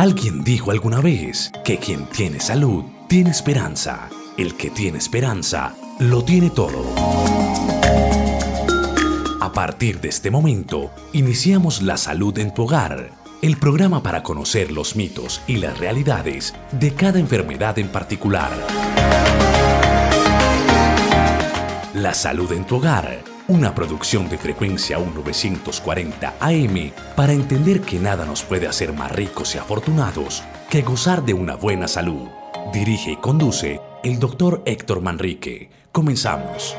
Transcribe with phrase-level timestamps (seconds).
[0.00, 4.08] Alguien dijo alguna vez que quien tiene salud tiene esperanza.
[4.38, 6.86] El que tiene esperanza lo tiene todo.
[9.42, 13.10] A partir de este momento, iniciamos La Salud en tu Hogar,
[13.42, 18.52] el programa para conocer los mitos y las realidades de cada enfermedad en particular.
[21.92, 28.24] La Salud en tu Hogar una producción de frecuencia 1940 AM para entender que nada
[28.24, 32.28] nos puede hacer más ricos y afortunados que gozar de una buena salud.
[32.72, 35.68] Dirige y conduce el doctor Héctor Manrique.
[35.90, 36.76] Comenzamos.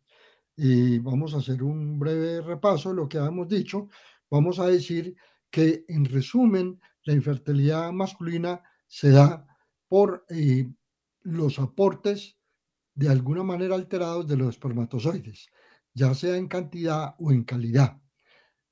[0.56, 3.88] Y vamos a hacer un breve repaso de lo que habíamos dicho.
[4.30, 5.16] Vamos a decir
[5.50, 9.44] que, en resumen, la infertilidad masculina se da
[9.88, 10.70] por eh,
[11.22, 12.38] los aportes
[12.94, 15.48] de alguna manera alterados de los espermatozoides,
[15.92, 18.00] ya sea en cantidad o en calidad.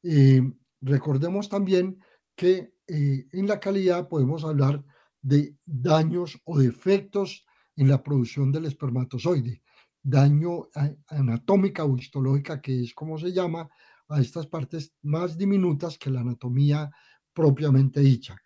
[0.05, 0.41] Eh,
[0.81, 1.99] recordemos también
[2.37, 4.85] que eh, en la calidad podemos hablar
[5.21, 9.63] de daños o defectos en la producción del espermatozoide,
[10.03, 10.69] daño
[11.09, 13.69] anatómica o histológica, que es como se llama
[14.09, 16.91] a estas partes más diminutas que la anatomía
[17.33, 18.37] propiamente dicha.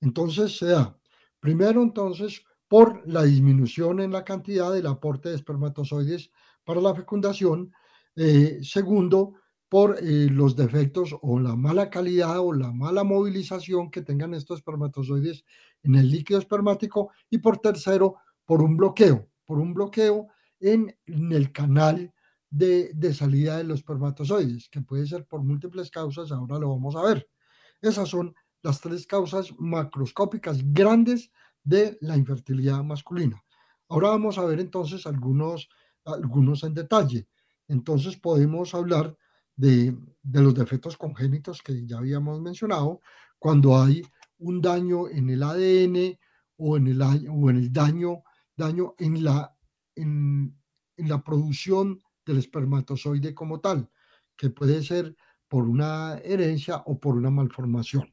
[0.00, 0.98] Entonces se da,
[1.40, 6.30] primero entonces, por la disminución en la cantidad del aporte de espermatozoides
[6.64, 7.72] para la fecundación,
[8.16, 9.34] eh, segundo,
[9.68, 14.58] por eh, los defectos o la mala calidad o la mala movilización que tengan estos
[14.58, 15.44] espermatozoides
[15.82, 20.28] en el líquido espermático y por tercero, por un bloqueo, por un bloqueo
[20.60, 22.12] en, el canal
[22.48, 26.94] de, de, salida de los espermatozoides, que puede ser por múltiples causas, ahora lo vamos
[26.96, 27.28] a ver.
[27.82, 31.30] Esas son las tres causas macroscópicas grandes
[31.62, 33.42] de la infertilidad masculina.
[33.88, 35.68] Ahora vamos a ver entonces algunos,
[36.04, 37.28] algunos en detalle.
[37.68, 39.16] Entonces podemos hablar
[39.56, 39.96] de,
[40.32, 43.00] los defectos congénitos que ya habíamos mencionado,
[43.38, 44.02] cuando hay
[44.38, 46.18] un daño en el ADN
[46.58, 48.22] o en el, o en el daño,
[48.54, 49.56] daño en, la,
[49.94, 50.56] en,
[50.96, 53.88] la producción del espermatozoide como tal,
[54.36, 55.16] que puede ser
[55.48, 58.12] por una herencia o por una malformación.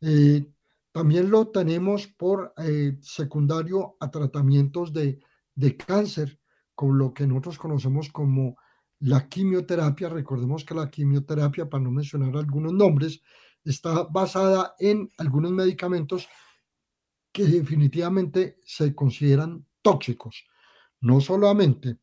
[0.00, 0.50] Eh,
[0.90, 5.20] también lo tenemos por eh, secundario a tratamientos de,
[5.54, 6.40] de cáncer,
[6.74, 8.56] con lo que nosotros conocemos como
[9.00, 13.22] la quimioterapia, recordemos que la quimioterapia, para no mencionar algunos nombres,
[13.64, 16.28] está basada en algunos medicamentos
[17.32, 20.44] que definitivamente se consideran tóxicos,
[21.00, 21.98] no solamente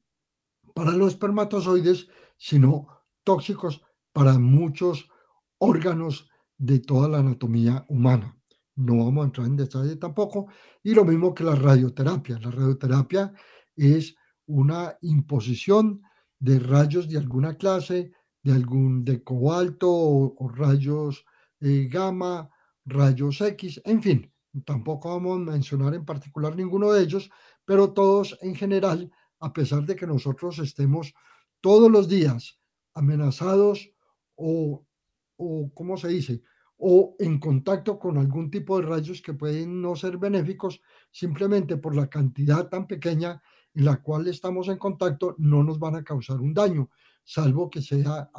[0.74, 2.08] para los espermatozoides,
[2.38, 2.88] sino
[3.24, 3.82] tóxicos
[4.12, 5.10] para muchos
[5.58, 8.38] órganos de toda la anatomía humana.
[8.76, 10.48] no vamos a entrar en detalle tampoco.
[10.82, 12.40] Y lo mismo que la radioterapia.
[12.40, 13.34] La radioterapia
[13.76, 14.16] es
[14.48, 16.02] una imposición
[16.44, 18.12] de rayos de alguna clase,
[18.44, 21.24] de algún de cobalto o, rayos
[21.62, 22.50] eh, gamma,
[22.84, 24.34] rayos X, en fin,
[24.66, 27.32] tampoco vamos a mencionar en particular ninguno de ellos,
[27.64, 29.10] pero todos en general,
[29.40, 31.14] a pesar de que nosotros estemos
[31.62, 32.60] todos los días
[32.94, 33.90] amenazados
[34.36, 34.86] o,
[35.38, 36.44] o ¿cómo se dice?
[36.76, 41.96] o en contacto con algún tipo de rayos que pueden no ser benéficos, simplemente por
[41.96, 43.42] la cantidad tan pequeña
[43.74, 46.90] en la cual estamos en contacto, no nos van a causar un daño,
[47.24, 48.30] salvo que sea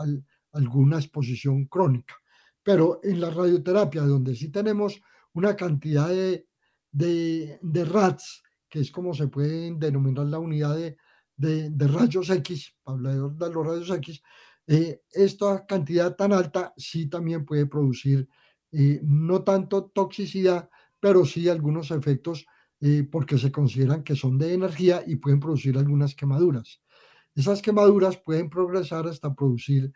[0.52, 2.14] alguna exposición crónica.
[2.62, 5.00] Pero en la radioterapia, donde sí tenemos
[5.34, 6.46] una cantidad de,
[6.90, 10.96] de, RATs, que es como se puede denominar la unidad de,
[11.37, 14.22] de, rayos X, hablar de los rayos X,
[14.66, 18.26] eh, esta cantidad tan alta sí también puede producir
[18.72, 22.46] eh, no tanto toxicidad, pero sí algunos efectos
[22.84, 26.82] eh, porque se consideran que son de energía y pueden producir algunas quemaduras.
[27.34, 29.92] Esas quemaduras pueden progresar hasta producir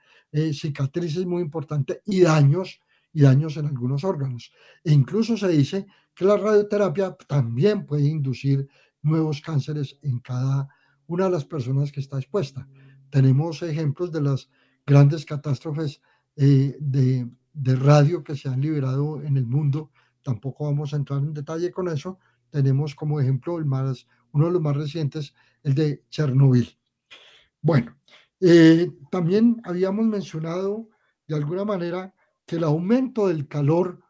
[0.52, 2.80] cicatrices muy importantes y daños
[3.12, 4.52] y daños en algunos órganos.
[4.84, 8.68] E incluso se dice que la radioterapia también puede inducir
[9.02, 10.68] nuevos cánceres en cada
[11.06, 12.68] una de las personas que está expuesta.
[13.10, 14.50] Tenemos ejemplos de las
[14.86, 16.00] grandes catástrofes
[16.36, 19.90] eh, de, de, radio que se han liberado en el mundo.
[20.22, 22.18] Tampoco vamos a entrar en detalle con eso.
[22.50, 26.78] Tenemos como ejemplo el más, uno de los más recientes, el de Chernobyl.
[27.60, 27.96] Bueno,
[28.40, 30.88] eh, también habíamos mencionado
[31.26, 32.14] de alguna manera
[32.46, 34.00] que el aumento del calor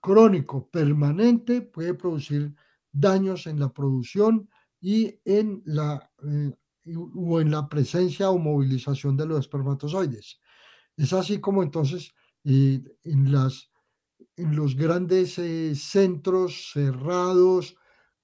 [0.00, 2.54] crónico permanente puede producir
[2.90, 4.48] daños en la producción
[4.80, 6.52] y en la eh,
[7.14, 10.40] o en la presencia o movilización de los espermatozoides.
[10.96, 12.12] Es así como entonces
[12.44, 13.70] eh, en, las,
[14.36, 17.76] en los grandes eh, centros cerrados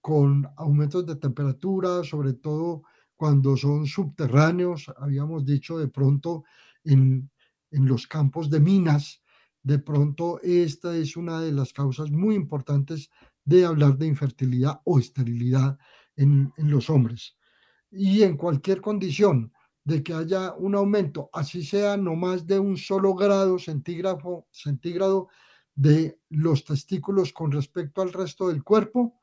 [0.09, 2.85] con aumentos de temperatura, sobre todo
[3.15, 6.45] cuando son subterráneos, habíamos dicho de pronto
[6.83, 7.31] en,
[7.71, 9.21] en los campos de minas,
[9.63, 13.11] de pronto esta es una de las causas muy importantes
[13.45, 15.77] de hablar de infertilidad o esterilidad
[16.17, 17.37] en, en los hombres.
[17.91, 19.53] Y en cualquier condición
[19.85, 25.29] de que haya un aumento, así sea no más de un solo grado centígrado, centígrado
[25.75, 29.18] de los testículos con respecto al resto del cuerpo,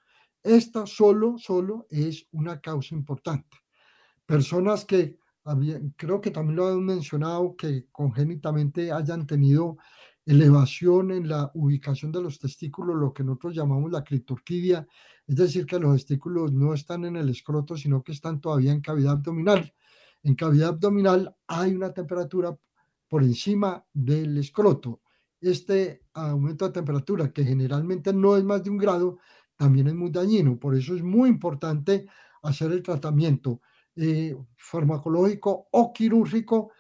[0.46, 3.58] esta solo, solo es una causa importante.
[4.26, 5.18] Personas que,
[5.96, 9.78] creo que también lo han mencionado, que congénitamente hayan tenido
[10.26, 14.88] elevación en la ubicación de los testículos, lo que nosotros llamamos la clitorquidia,
[15.28, 18.82] es decir, que los testículos no están en el escroto, sino que están todavía en
[18.82, 19.74] cavidad abdominal.
[20.22, 22.56] En cavidad abdominal hay una temperatura
[23.08, 25.02] por encima del escroto.
[25.42, 29.18] Este aumento de temperatura, que generalmente no es más de un grado,
[29.56, 30.58] también es muy dañino.
[30.58, 32.08] Por eso es muy importante
[32.44, 33.62] hacer el tratamiento
[33.96, 36.72] eh, farmacológico o quirúrgico,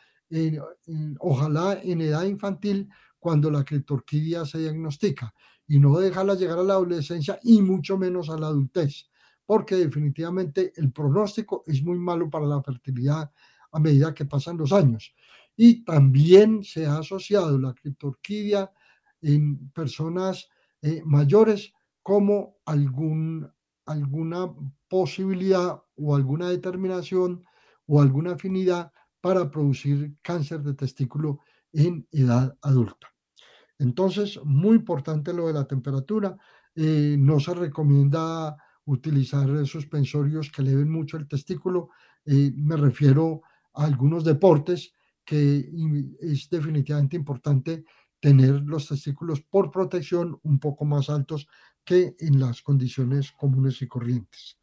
[1.19, 2.89] ojalá en edad infantil,
[3.19, 5.33] cuando la clitorquidia se diagnostica
[5.67, 9.09] y no dejarla llegar a la adolescencia y mucho menos a la adultez,
[9.45, 13.31] porque definitivamente el pronóstico es muy malo para la fertilidad
[13.71, 15.15] a medida que pasan los años.
[15.55, 18.71] Y también se ha asociado la clitorquidia
[19.21, 20.47] en personas
[20.81, 21.73] eh, mayores
[22.05, 24.53] como alguna
[24.87, 27.43] posibilidad o alguna determinación
[27.87, 28.91] o alguna afinidad
[29.21, 31.39] para producir cáncer de testículo
[31.73, 33.07] en edad adulta.
[33.79, 36.37] Entonces, muy importante lo de la temperatura.
[36.75, 41.89] Eh, no se recomienda utilizar suspensorios que eleven mucho el testículo.
[42.23, 43.41] Eh, me refiero
[43.73, 44.93] a algunos deportes
[45.25, 45.71] que
[46.21, 47.83] es definitivamente importante
[48.19, 51.47] tener los testículos por protección un poco más altos
[51.85, 54.57] que en las condiciones comunes y corrientes.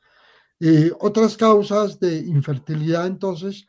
[0.61, 3.67] Eh, otras causas de infertilidad entonces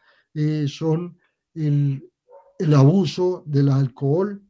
[0.67, 1.17] son
[1.53, 2.11] el,
[2.57, 4.41] el abuso del alcohol,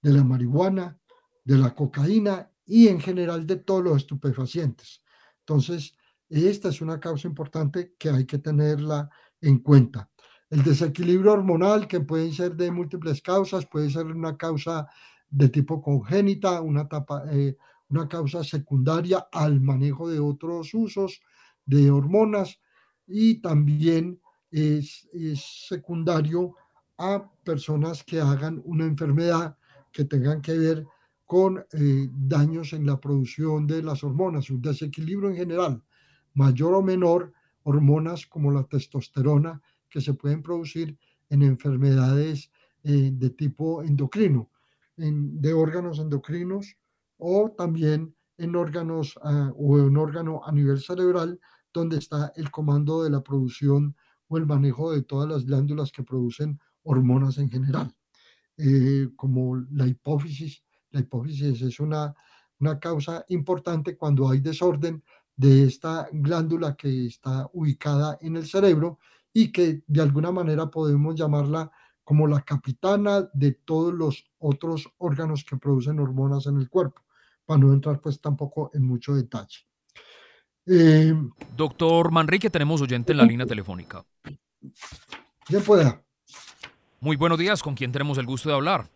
[0.00, 0.98] de la marihuana,
[1.44, 5.02] de la cocaína y en general de todos los estupefacientes.
[5.40, 5.96] Entonces,
[6.28, 10.10] esta es una causa importante que hay que tenerla en cuenta.
[10.50, 14.86] El desequilibrio hormonal, que puede ser de múltiples causas, puede ser una causa
[15.28, 16.88] de tipo congénita, una,
[17.30, 17.56] eh,
[17.94, 21.20] una causa secundaria al manejo de otros usos
[21.64, 22.58] de hormonas
[23.06, 24.20] y también
[24.50, 25.08] es,
[25.68, 26.54] secundario
[26.98, 29.56] a personas que hagan una enfermedad
[29.92, 30.86] que tengan que ver
[31.24, 35.82] con eh, daños en la producción de las hormonas, un desequilibrio en general,
[36.34, 37.32] mayor o menor,
[37.62, 40.98] hormonas como la testosterona que se pueden producir
[41.30, 42.50] en enfermedades
[42.82, 44.50] eh, de tipo endocrino,
[44.96, 46.76] en, de órganos endocrinos,
[47.18, 51.40] o también en órganos ah, o en órgano a nivel cerebral
[51.72, 53.96] donde está el comando de la producción
[54.28, 57.92] o el manejo de todas las glándulas que producen hormonas en general,
[58.56, 60.62] eh, como la hipófisis.
[60.90, 62.14] La hipófisis es una,
[62.60, 65.02] una causa importante cuando hay desorden
[65.36, 68.98] de esta glándula que está ubicada en el cerebro
[69.32, 71.70] y que de alguna manera podemos llamarla
[72.04, 77.02] como la capitana de todos los otros órganos que producen hormonas en el cuerpo,
[77.44, 79.58] para no entrar pues tampoco en mucho detalle.
[80.66, 81.12] Eh,
[81.56, 84.04] Doctor Manrique, tenemos oyente en la línea telefónica.
[85.48, 86.00] Bien pueda.
[87.00, 88.86] Muy buenos días, ¿con quién tenemos el gusto de hablar?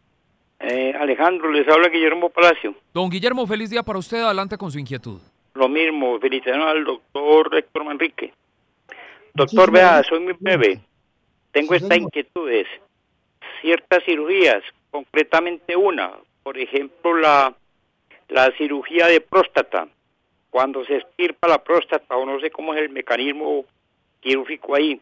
[0.60, 2.74] Eh, Alejandro, les habla Guillermo Palacio.
[2.94, 5.20] Don Guillermo, feliz día para usted, adelante con su inquietud.
[5.54, 8.32] Lo mismo, felicitaciones al doctor Héctor Manrique.
[9.34, 10.80] Doctor, vea, soy muy breve.
[11.52, 12.66] Tengo esta estas inquietudes.
[13.60, 16.12] Ciertas cirugías, concretamente una,
[16.42, 17.54] por ejemplo, la,
[18.28, 19.88] la cirugía de próstata.
[20.50, 23.66] Cuando se estirpa la próstata, o no sé cómo es el mecanismo
[24.20, 25.00] quirúrgico ahí,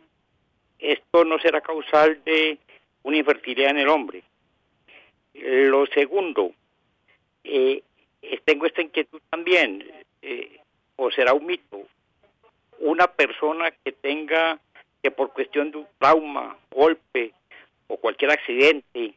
[0.78, 2.58] esto no será causal de
[3.02, 4.22] una infertilidad en el hombre.
[5.34, 6.52] Lo segundo,
[7.44, 7.82] eh,
[8.44, 9.84] tengo esta inquietud también,
[10.22, 10.60] eh,
[10.96, 11.82] o será un mito,
[12.78, 14.58] una persona que tenga,
[15.02, 17.32] que por cuestión de un trauma, golpe
[17.86, 19.14] o cualquier accidente,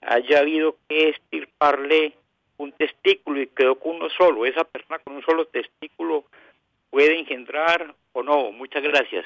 [0.00, 2.14] haya habido que estirparle
[2.58, 6.24] un testículo y quedó con uno solo, esa persona con un solo testículo
[6.90, 8.52] puede engendrar o no.
[8.52, 9.24] Muchas gracias.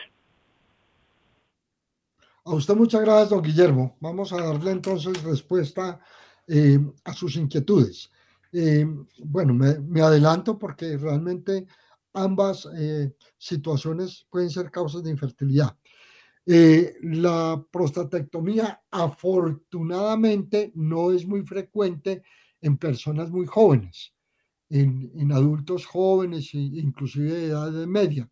[2.44, 3.96] A usted muchas gracias, don Guillermo.
[4.00, 6.00] Vamos a darle entonces respuesta
[6.48, 8.10] eh, a sus inquietudes.
[8.52, 8.84] Eh,
[9.18, 11.66] bueno, me, adelanto porque realmente
[12.12, 15.76] ambas eh, situaciones pueden ser causas de infertilidad.
[16.44, 22.24] la prostatectomía afortunadamente no es muy frecuente
[22.62, 24.14] en personas muy jóvenes,
[24.70, 28.30] en, en adultos jóvenes e inclusive de edad media.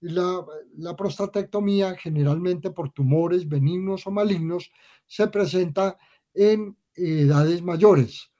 [0.00, 0.44] La,
[0.76, 4.70] la, prostatectomía, generalmente por tumores benignos o malignos,
[5.06, 5.98] se presenta
[6.34, 8.30] en edades mayores.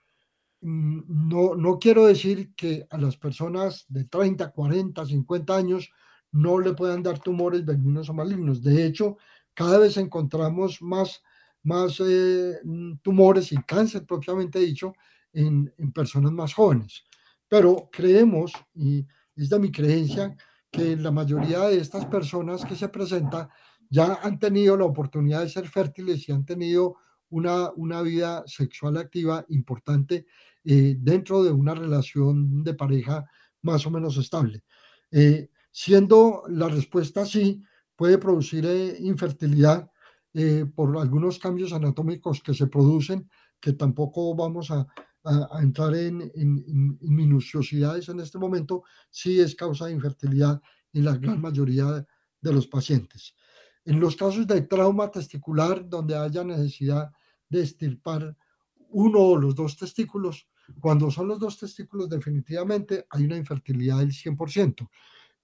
[0.60, 5.90] Mm, no, no quiero decir que a las personas de 30, 40, 50 años
[6.32, 8.62] no le puedan dar tumores benignos o malignos.
[8.62, 9.16] De hecho,
[9.54, 11.22] cada vez encontramos más,
[11.62, 14.94] más eh, mm, tumores y cáncer propiamente dicho
[15.32, 17.04] en, en personas más jóvenes.
[17.48, 19.06] Pero creemos, y
[19.36, 20.36] es de mi creencia,
[20.70, 23.48] que la mayoría de estas personas que se presentan
[23.88, 26.96] ya han tenido la oportunidad de ser fértiles y han tenido
[27.30, 30.26] una, una vida sexual activa importante
[30.64, 33.24] eh, dentro de una relación de pareja
[33.62, 34.62] más o menos estable.
[35.10, 37.62] Eh, siendo la respuesta sí,
[37.96, 39.90] puede producir eh, infertilidad
[40.76, 44.86] por algunos cambios anatómicos que se producen, que tampoco vamos a,
[45.24, 50.60] a, entrar en, en, minuciosidades en este momento, sí es causa de infertilidad
[50.92, 52.06] en la gran mayoría
[52.40, 53.34] de los pacientes.
[53.84, 57.10] En los casos de trauma testicular, donde haya necesidad
[57.48, 58.36] de estirpar
[58.90, 60.48] uno o los dos testículos,
[60.78, 64.88] cuando son los dos testículos definitivamente hay una infertilidad del 100%.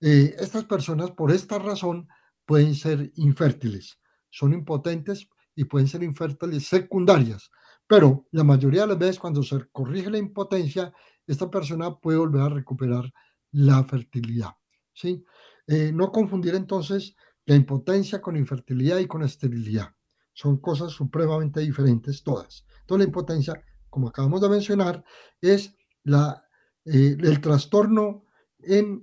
[0.00, 2.08] Eh, estas personas, por esta razón,
[2.44, 3.98] pueden ser infértiles,
[4.36, 7.50] son impotentes y pueden ser infértiles secundarias.
[7.86, 10.92] Pero la mayoría de las veces, cuando se corrige la impotencia,
[11.26, 13.10] esta persona puede volver a recuperar
[13.52, 14.50] la fertilidad.
[14.92, 15.24] ¿sí?
[15.66, 17.16] Eh, no confundir entonces
[17.46, 19.94] la impotencia con infertilidad y con esterilidad.
[20.34, 22.66] Son cosas supremamente diferentes todas.
[22.80, 25.02] Entonces la impotencia, como acabamos de mencionar,
[25.40, 26.44] es la,
[26.84, 28.26] eh, el trastorno
[28.66, 29.02] en,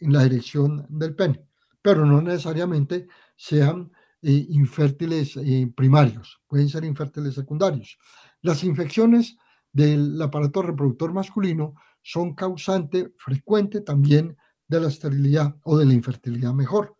[0.00, 1.46] la dirección del pene,
[1.82, 5.38] pero no necesariamente sean eh, infértiles
[5.74, 7.98] primarios, pueden ser infértiles secundarios.
[8.42, 9.36] Las infecciones
[9.72, 16.52] del aparato reproductor masculino son causante frecuente también de la esterilidad o de la infertilidad
[16.52, 16.96] mejor.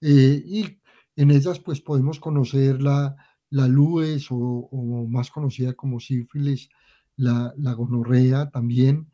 [0.00, 0.80] Eh, y
[1.16, 3.16] en ellas pues podemos conocer la,
[3.50, 6.68] la LUES o, más conocida como sífilis,
[7.16, 9.10] la, la gonorrea también,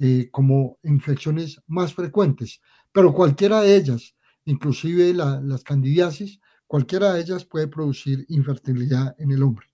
[0.00, 7.44] eh, como infecciones más frecuentes, pero cualquiera de ellas, inclusive las candidiasis, cualquiera de ellas
[7.44, 9.66] puede producir infertilidad en el hombre.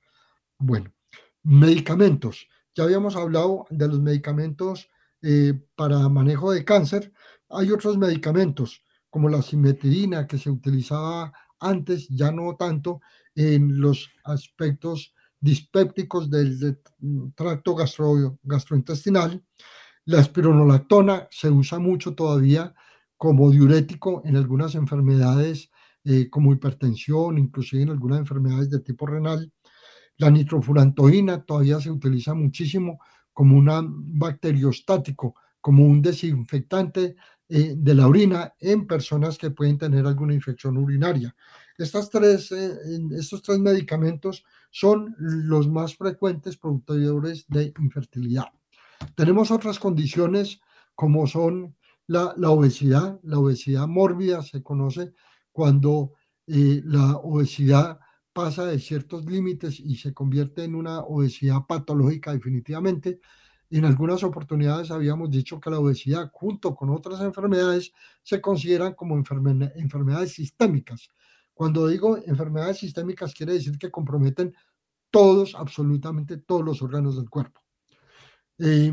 [0.58, 0.92] Bueno,
[1.42, 2.46] medicamentos.
[2.74, 4.88] Ya habíamos hablado de los medicamentos
[5.22, 7.12] eh, para manejo de cáncer.
[7.48, 13.00] Hay otros medicamentos como la simetirina que se utilizaba antes, ya no tanto,
[13.34, 16.78] en los aspectos dispépticos del,
[17.34, 17.74] tracto
[18.42, 19.42] gastrointestinal
[20.04, 22.74] la espironolactona se usa mucho todavía
[23.16, 25.69] como diurético en algunas enfermedades
[26.04, 29.52] eh, como hipertensión, inclusive en algunas enfermedades de tipo renal.
[30.16, 33.00] La nitrofurantoína todavía se utiliza muchísimo
[33.32, 37.16] como un bacteriostático, como un desinfectante
[37.48, 41.34] eh, de la orina en personas que pueden tener alguna infección urinaria.
[41.76, 42.78] Estas tres, eh,
[43.18, 48.46] estos tres medicamentos son los más frecuentes productores de infertilidad.
[49.14, 50.60] Tenemos otras condiciones
[50.94, 51.74] como son
[52.06, 53.18] la, obesidad.
[53.22, 55.12] La obesidad mórbida se conoce
[55.52, 56.12] cuando
[56.46, 58.00] eh, la obesidad
[58.32, 63.20] pasa de ciertos límites y se convierte en una obesidad patológica definitivamente.
[63.70, 69.16] En algunas oportunidades habíamos dicho que la obesidad junto con otras enfermedades se consideran como
[69.16, 71.08] enfermedades sistémicas.
[71.54, 74.54] Cuando digo enfermedades sistémicas quiere decir que comprometen
[75.10, 77.60] todos, absolutamente todos los órganos del cuerpo.
[78.58, 78.92] Eh,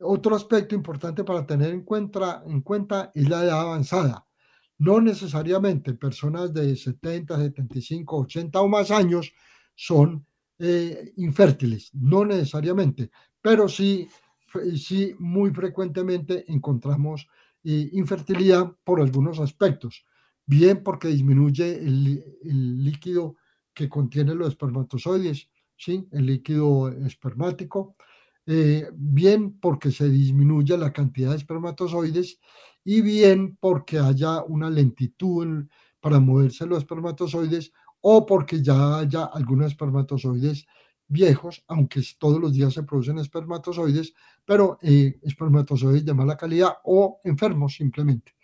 [0.00, 4.26] otro aspecto importante para tener en cuenta, en cuenta es la edad avanzada.
[4.82, 9.32] No necesariamente personas de 70, 75, 80 o más años
[9.76, 10.26] son
[10.58, 14.08] eh, infértiles, no necesariamente, pero sí,
[14.74, 17.28] sí muy frecuentemente encontramos
[17.62, 20.04] eh, infertilidad por algunos aspectos.
[20.46, 23.36] Bien porque disminuye el, el, líquido
[23.72, 26.08] que contiene los espermatozoides, ¿sí?
[26.10, 27.94] el líquido espermático,
[28.46, 32.40] eh, bien porque se disminuye la cantidad de espermatozoides
[32.84, 35.66] y bien porque haya una lentitud
[36.00, 40.66] para moverse los espermatozoides o porque ya haya algunos espermatozoides
[41.06, 44.12] viejos, aunque todos los días se producen espermatozoides,
[44.44, 48.34] pero eh, espermatozoides de mala calidad o enfermos simplemente.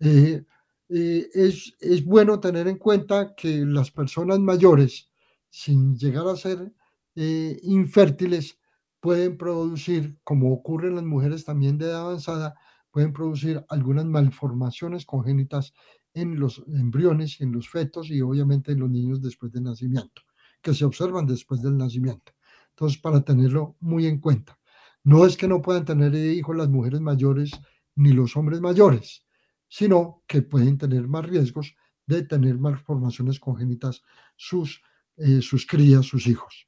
[0.00, 0.42] Eh,
[0.88, 5.08] es, es bueno tener en cuenta que las personas mayores,
[5.50, 6.72] sin llegar a ser
[7.14, 8.58] infértiles,
[9.06, 12.56] pueden producir, como ocurre en las mujeres también de edad avanzada,
[12.90, 15.74] pueden producir algunas malformaciones congénitas
[16.12, 20.22] en los embriones, en los fetos y obviamente en los niños después del nacimiento,
[20.60, 22.32] que se observan después del nacimiento.
[22.70, 24.58] Entonces, para tenerlo muy en cuenta.
[25.04, 27.52] No es que no puedan tener hijos las mujeres mayores
[27.94, 29.24] ni los hombres mayores,
[29.68, 34.02] sino que pueden tener más riesgos de tener malformaciones congénitas
[34.34, 34.82] sus,
[35.16, 36.66] eh, sus crías, sus hijos.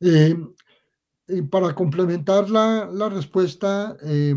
[0.00, 0.36] Eh,
[1.32, 4.34] y para complementar la, la respuesta eh,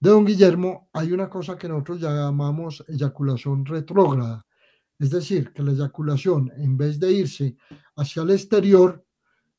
[0.00, 4.46] de don Guillermo, hay una cosa que nosotros llamamos eyaculación retrógrada.
[4.98, 7.56] Es decir, que la eyaculación, en vez de irse
[7.96, 9.04] hacia el exterior,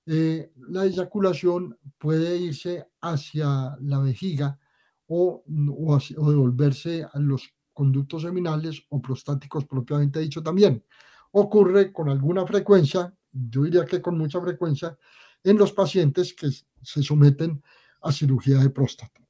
[0.05, 4.60] eh, la eyaculación puede irse hacia la vejiga
[5.07, 10.84] o, o, o, devolverse a los conductos seminales o prostáticos propiamente dicho también.
[11.31, 14.97] Ocurre con alguna frecuencia, yo diría que con mucha frecuencia,
[15.43, 16.49] en los pacientes que
[16.82, 17.62] se someten
[18.01, 19.21] a cirugía de próstata.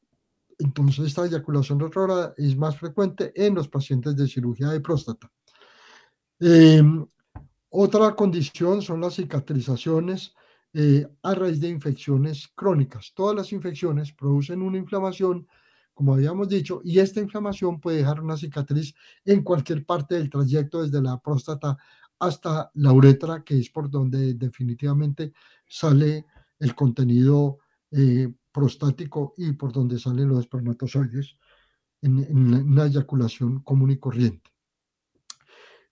[0.60, 5.32] Entonces, esta eyaculación retrógrada es más frecuente en los pacientes de cirugía de próstata.
[6.39, 7.06] Em,
[7.69, 10.34] otra condición son las cicatrizaciones
[10.74, 13.12] eh, a raíz de infecciones crónicas.
[13.13, 15.47] Todas las infecciones producen una inflamación,
[15.93, 18.93] como habíamos dicho, y esta inflamación puede dejar una cicatriz
[19.26, 21.78] en cualquier parte del trayecto, desde la próstata
[22.21, 25.34] hasta la uretra, que es por donde definitivamente
[25.67, 26.25] sale
[26.60, 27.57] el contenido
[27.89, 31.38] eh, prostático y por donde salen los espermatozoides.
[32.03, 32.17] en,
[32.71, 34.51] una eyaculación común y corriente.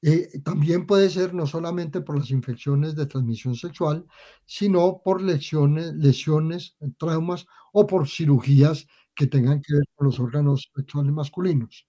[0.01, 4.05] Eh, también puede ser no solamente por las infecciones de transmisión sexual,
[4.45, 10.71] sino por lesiones, lesiones, traumas o por cirugías que tengan que ver con los órganos
[10.75, 11.87] sexuales masculinos.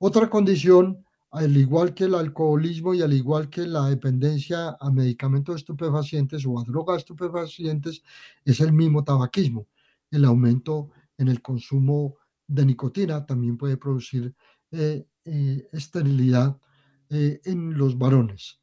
[0.00, 5.56] Otra condición, al igual que el alcoholismo y al igual que la dependencia a medicamentos
[5.56, 8.02] estupefacientes o a drogas estupefacientes,
[8.44, 9.66] es el mismo tabaquismo.
[10.10, 12.16] El aumento en el consumo
[12.46, 14.34] de nicotina también puede producir
[14.72, 16.58] eh, eh, esterilidad
[17.08, 18.60] eh, en los varones.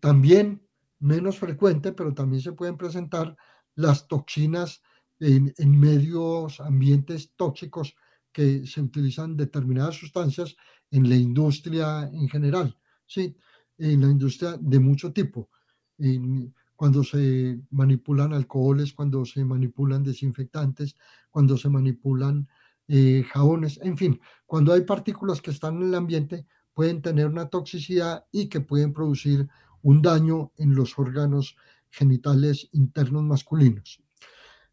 [0.00, 0.66] también
[0.98, 3.36] menos frecuente, pero también se pueden presentar
[3.76, 4.82] las toxinas
[5.20, 7.94] en, en, medios, ambientes tóxicos
[8.32, 10.56] que se utilizan determinadas sustancias
[10.94, 13.36] en la industria en general, ¿sí?
[13.78, 15.50] en la industria de mucho tipo.
[15.98, 20.94] En, cuando se manipulan alcoholes, cuando se manipulan desinfectantes,
[21.30, 22.48] cuando se manipulan
[22.86, 27.48] eh, jabones, en fin, cuando hay partículas que están en el ambiente, pueden tener una
[27.48, 29.48] toxicidad y que pueden producir
[29.82, 31.56] un daño en los órganos
[31.90, 34.00] genitales internos masculinos.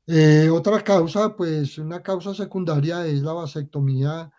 [0.06, 4.32] Eh, otra causa, pues una causa secundaria es la vasectomía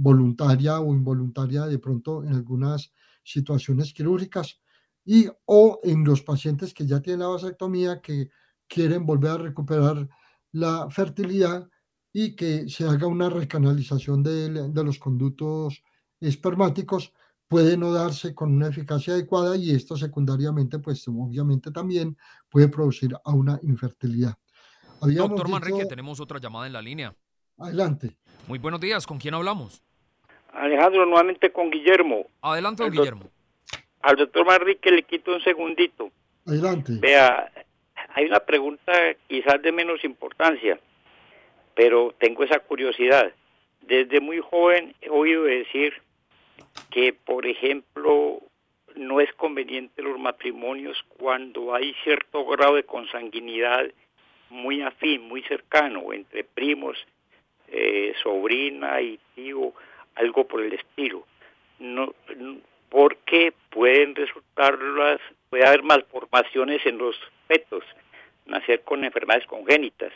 [0.00, 4.60] voluntaria o involuntaria de pronto en algunas situaciones quirúrgicas
[5.04, 8.30] y o en los pacientes que ya tienen la vasectomía que
[8.66, 10.08] quieren volver a recuperar
[10.52, 11.68] la fertilidad
[12.12, 15.82] y que se haga una recanalización de, de los conductos
[16.18, 17.12] espermáticos
[17.46, 22.16] puede no darse con una eficacia adecuada y esto secundariamente pues obviamente también
[22.48, 24.36] puede producir a una infertilidad.
[25.00, 27.14] Doctor Manrique, tenemos otra llamada en la línea.
[27.58, 28.16] Adelante.
[28.48, 29.82] Muy buenos días, ¿con quién hablamos?
[30.52, 32.26] Alejandro, nuevamente con Guillermo.
[32.42, 33.30] Adelante, Guillermo
[34.02, 36.10] al doctor Manrique le quito un segundito.
[36.46, 36.92] Adelante.
[36.98, 37.50] Vea,
[38.14, 38.92] hay una pregunta
[39.28, 40.78] quizás de menos importancia,
[41.74, 43.32] pero tengo esa curiosidad.
[43.82, 45.94] Desde muy joven he oído decir
[46.90, 48.40] que, por ejemplo,
[48.96, 53.86] no es conveniente los matrimonios cuando hay cierto grado de consanguinidad
[54.48, 56.96] muy afín, muy cercano, entre primos,
[57.68, 59.72] eh, sobrina y tío,
[60.16, 61.26] algo por el estilo.
[61.78, 62.14] No,
[62.90, 64.78] porque pueden resultar
[65.48, 67.16] puede haber malformaciones en los
[67.48, 67.84] fetos,
[68.46, 70.12] nacer con enfermedades congénitas,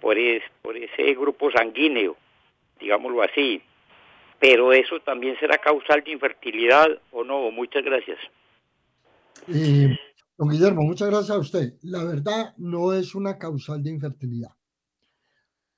[0.00, 0.16] por,
[0.62, 2.16] por ese grupo sanguíneo,
[2.78, 3.62] digámoslo así.
[4.38, 7.50] Pero eso también será causal de infertilidad o no.
[7.50, 8.18] Muchas gracias.
[10.36, 11.72] Don Guillermo, muchas gracias a usted.
[11.82, 14.50] La verdad no es una causal de infertilidad,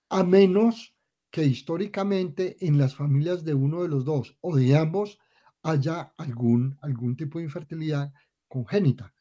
[0.08, 0.92] a menos
[1.30, 5.18] que históricamente en las familias de uno de los dos o de ambos
[5.62, 8.12] haya algún, algún tipo de infertilidad
[8.46, 9.14] congénita.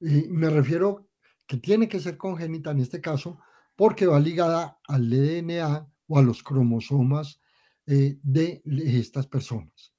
[0.00, 1.08] Y me refiero
[1.46, 3.38] que tiene que ser congénita en este caso
[3.76, 7.40] porque va ligada al DNA o a los cromosomas
[7.86, 9.92] eh, de estas personas.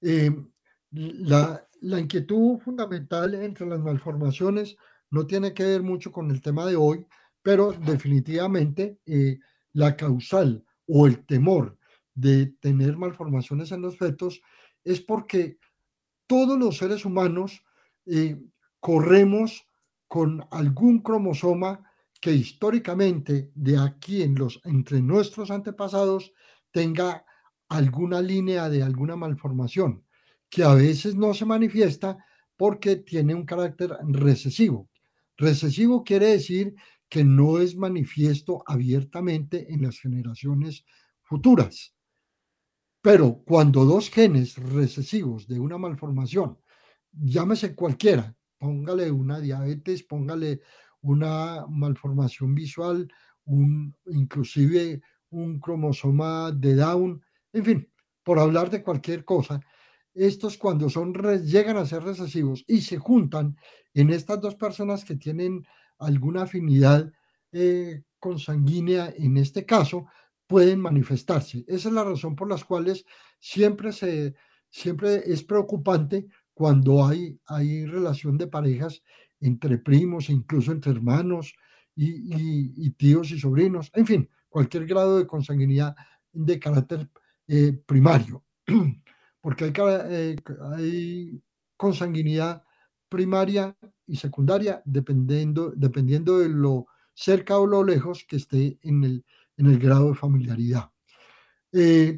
[0.00, 0.30] Eh,
[0.90, 4.76] la, la, inquietud fundamental entre las malformaciones
[5.10, 7.06] no tiene que ver mucho con el tema de hoy,
[7.42, 9.38] pero definitivamente eh,
[9.72, 11.78] la causal o el temor
[12.14, 14.40] de tener malformaciones en los fetos
[14.84, 15.58] es porque
[16.26, 17.62] todos los seres humanos
[18.06, 18.40] eh,
[18.80, 19.66] corremos
[20.06, 21.84] con algún cromosoma
[22.20, 26.32] que históricamente de aquí en los entre nuestros antepasados
[26.72, 27.24] tenga
[27.68, 30.04] alguna línea de alguna malformación
[30.48, 32.18] que a veces no se manifiesta
[32.56, 34.88] porque tiene un carácter recesivo.
[35.36, 36.74] Recesivo quiere decir
[37.08, 40.84] que no es manifiesto abiertamente en las generaciones
[41.22, 41.94] futuras.
[43.00, 46.58] Pero cuando dos genes recesivos de una malformación,
[47.12, 50.60] llámese cualquiera, póngale una diabetes, póngale
[51.00, 53.10] una malformación visual,
[53.44, 57.92] un, inclusive un cromosoma de Down, en fin,
[58.22, 59.60] por hablar de cualquier cosa,
[60.14, 63.56] estos cuando son llegan a ser recesivos y se juntan
[63.94, 65.64] en estas dos personas que tienen
[65.98, 67.12] alguna afinidad
[67.52, 70.06] eh, consanguínea en este caso,
[70.46, 71.64] pueden manifestarse.
[71.68, 73.04] Esa es la razón por las cuales
[73.38, 74.34] siempre, se,
[74.70, 79.02] siempre es preocupante cuando hay, hay relación de parejas
[79.40, 81.54] entre primos, incluso entre hermanos
[81.94, 85.96] y, tíos y sobrinos, en fin, cualquier grado de consanguinidad
[86.32, 87.08] de carácter
[87.46, 88.44] eh, primario,
[89.40, 90.36] porque eh,
[90.76, 91.42] hay
[91.76, 92.62] consanguinidad
[93.08, 93.76] primaria
[94.08, 99.24] y secundaria dependiendo, dependiendo de lo cerca o lo lejos que esté en el,
[99.56, 100.90] en el grado de familiaridad.
[101.72, 102.16] Eh,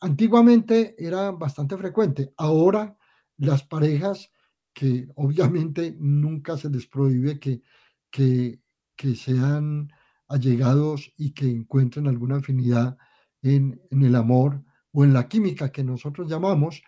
[0.00, 2.96] antiguamente era bastante frecuente, ahora
[3.38, 4.30] las parejas
[4.72, 7.62] que obviamente nunca se les prohíbe que,
[8.10, 8.60] que,
[8.96, 9.90] que sean
[10.28, 12.96] allegados y que encuentren alguna afinidad
[13.42, 16.82] en, el amor o en la química que nosotros llamamos,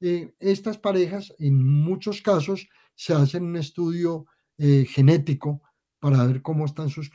[0.00, 4.26] estas parejas en muchos casos se hacen un estudio
[4.58, 5.62] eh, genético
[5.98, 7.10] para ver cómo están sus,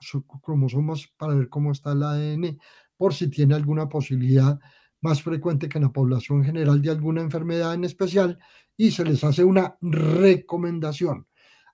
[0.00, 2.58] sus cromosomas, para ver cómo está el ADN,
[2.96, 4.58] por si tiene alguna posibilidad
[5.00, 8.38] más frecuente que en la población general de alguna enfermedad en especial
[8.76, 11.26] y se les hace una recomendación.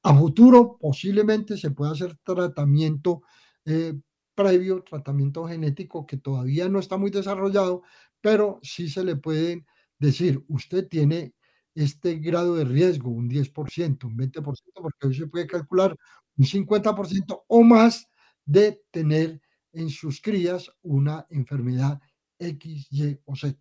[0.03, 3.23] A futuro posiblemente se pueda hacer tratamiento
[3.65, 3.95] eh,
[4.35, 7.83] previo, tratamiento genético que todavía no está muy desarrollado,
[8.21, 9.65] pero sí se le puede
[10.03, 11.35] decir, usted tiene
[11.75, 14.43] este grado de riesgo, un 10%, un 20%,
[14.75, 15.97] porque hoy se puede calcular
[16.37, 18.07] un 50% o más
[18.45, 19.41] de tener
[19.73, 22.01] en sus crías una enfermedad
[22.39, 23.59] X, Y o Z.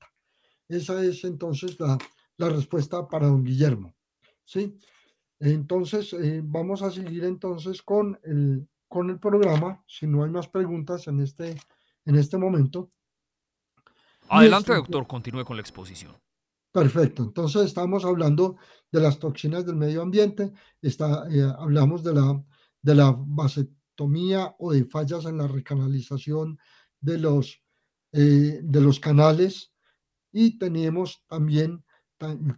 [0.67, 1.97] Esa es entonces la,
[2.38, 3.95] la respuesta para don Guillermo.
[4.43, 4.77] ¿sí?
[5.39, 10.47] Entonces, eh, vamos a seguir entonces con el, con el programa, si no hay más
[10.47, 11.56] preguntas en este,
[12.06, 12.91] en este momento.
[14.30, 16.15] Adelante, doctor, continúe con la exposición.
[16.71, 17.23] Perfecto.
[17.23, 18.57] Entonces estamos hablando
[18.91, 22.43] de las toxinas del medio ambiente, está, eh, hablamos de la,
[22.81, 26.57] de la vasectomía o de fallas en la recanalización
[26.99, 27.62] de los,
[28.13, 29.73] eh, de los canales
[30.31, 31.84] y teníamos también,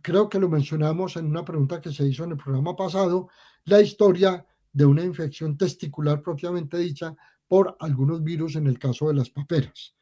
[0.01, 3.29] creo que lo mencionamos en una pregunta que se hizo en el programa pasado,
[3.65, 7.15] la historia de una infección testicular propiamente dicha
[7.47, 9.95] por algunos virus en el caso de las paperas.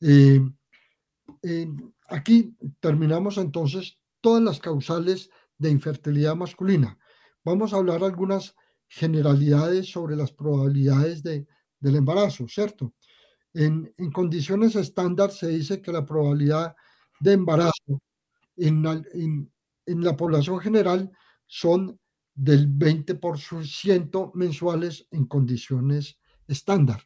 [0.00, 0.40] Eh,
[2.08, 6.98] aquí terminamos entonces todas las causales de infertilidad masculina.
[7.44, 8.54] Vamos a hablar algunas
[8.88, 11.46] generalidades sobre las probabilidades de,
[11.78, 12.94] del embarazo, ¿cierto?
[13.54, 16.74] En, en, condiciones estándar se dice que la probabilidad
[17.20, 18.00] de embarazo
[18.56, 19.52] en, en,
[19.86, 21.10] en la población general
[21.46, 21.98] son
[22.34, 27.02] del 20% mensuales en condiciones estándar.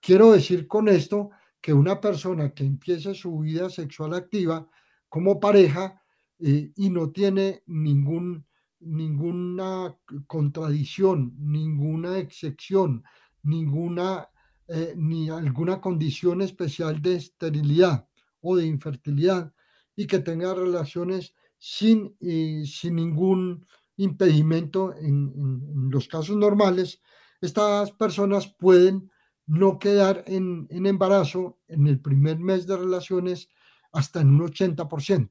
[0.00, 4.68] Quiero decir con esto que una persona que empiece su vida sexual activa
[5.08, 6.02] como pareja
[6.38, 8.46] eh, y no tiene ningún,
[8.80, 13.02] ninguna contradicción, ninguna excepción,
[13.42, 14.28] ninguna
[14.68, 18.08] eh, ni alguna condición especial de esterilidad
[18.40, 19.52] o de infertilidad
[19.94, 23.64] y que tenga relaciones sin, eh, sin ningún
[23.96, 27.00] impedimento en, en, los casos normales,
[27.40, 29.10] estas personas pueden
[29.46, 33.48] no quedar en, embarazo en el primer mes de relaciones
[33.92, 35.30] hasta en un 80%.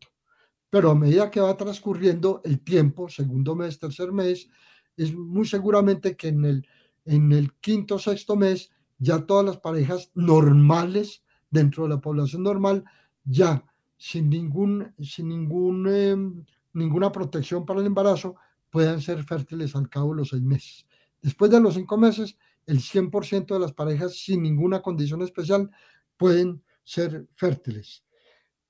[0.70, 4.50] Pero a medida que va transcurriendo el tiempo, segundo mes, tercer mes,
[4.98, 6.68] es muy seguramente que en el,
[7.06, 12.86] en el quinto, sexto mes, ya todas las parejas normales dentro de la población normal,
[13.26, 13.66] ya
[13.98, 18.36] sin, ningún, sin ningún, em, ninguna protección para el embarazo,
[18.70, 20.86] puedan ser fértiles al cabo de los seis meses.
[21.22, 25.70] Después de los cinco meses, el 100% de las parejas sin ninguna condición especial
[26.18, 28.04] pueden ser fértiles.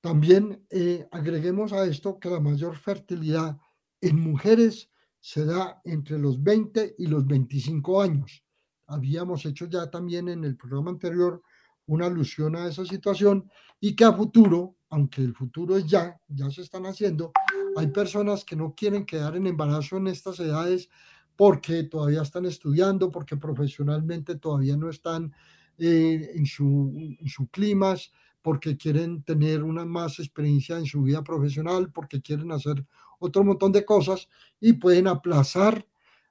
[0.02, 3.58] También eh, agreguemos a esto que la mayor fertilidad
[4.02, 8.44] en mujeres se da entre los 20 y los 25 años.
[8.86, 11.42] Habíamos hecho ya también en el programa anterior
[11.88, 16.50] una alusión a esa situación y que a futuro, aunque el futuro es ya, ya
[16.52, 17.32] se están haciendo,
[17.76, 20.90] hay personas que no quieren quedar en embarazo en estas edades
[21.36, 25.34] porque todavía están estudiando, porque profesionalmente todavía no están
[25.78, 27.96] eh, en, su, en su clima,
[28.42, 32.86] porque quieren tener una más experiencia en su vida profesional, porque quieren hacer
[33.20, 35.86] otro montón de cosas y pueden aplazar,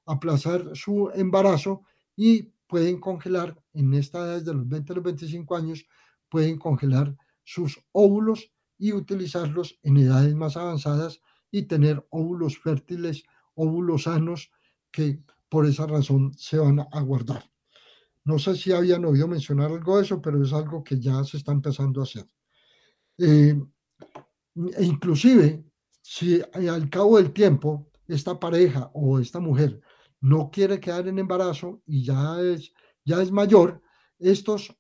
[0.07, 1.83] aplazar su embarazo
[2.17, 5.87] y pueden congelar en esta edad de los 20 a los 25 años,
[6.29, 14.05] pueden congelar sus óvulos y utilizarlos en edades más avanzadas y tener óvulos fértiles, óvulos
[14.05, 14.51] sanos
[14.95, 17.43] que por esa razón se van a guardar.
[18.25, 21.37] No sé si habían oído mencionar algo de eso, pero es algo que ya se
[21.37, 22.27] está empezando a hacer.
[23.19, 23.61] Eh,
[24.77, 25.65] e inclusive,
[26.01, 29.81] si al cabo del tiempo esta pareja o esta mujer
[30.21, 32.73] no quiere quedar en embarazo y ya es,
[33.05, 33.83] ya es mayor,
[34.21, 34.73] estos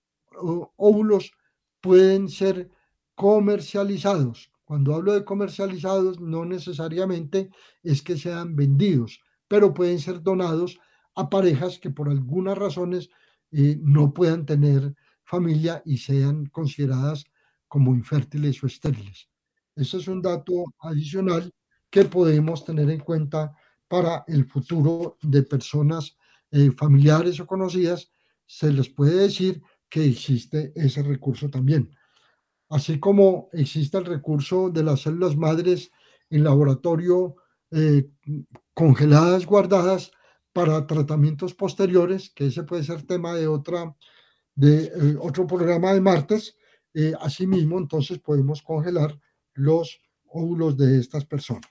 [0.76, 1.32] óvulos
[1.80, 2.70] pueden ser
[3.16, 4.52] comercializados.
[4.64, 7.50] Cuando hablo de comercializados, no necesariamente
[7.82, 9.20] es que sean vendidos,
[9.54, 10.80] pero pueden ser donados
[11.14, 13.08] a parejas que por algunas razones
[13.52, 17.24] eh, no puedan tener familia y sean consideradas
[17.68, 19.28] como infértiles o estériles.
[19.76, 21.52] Ese es un dato adicional
[21.88, 26.16] que podemos tener en cuenta para el futuro de personas
[26.50, 28.10] eh, familiares o conocidas.
[28.46, 31.96] Se les puede decir que existe ese recurso también.
[32.70, 35.92] Así como existe el recurso de las células madres
[36.28, 37.36] en laboratorio
[37.74, 38.08] eh,
[38.72, 40.12] congeladas, guardadas
[40.52, 43.96] para tratamientos posteriores, que ese puede ser tema de, otra,
[44.54, 46.56] de eh, otro programa de martes.
[46.94, 49.18] eh, asimismo, entonces podemos congelar
[49.54, 51.70] los óvulos de estas personas.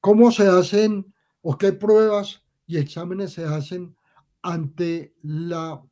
[0.00, 3.96] ¿Cómo se hacen o qué pruebas y exámenes se hacen
[4.42, 5.82] ante la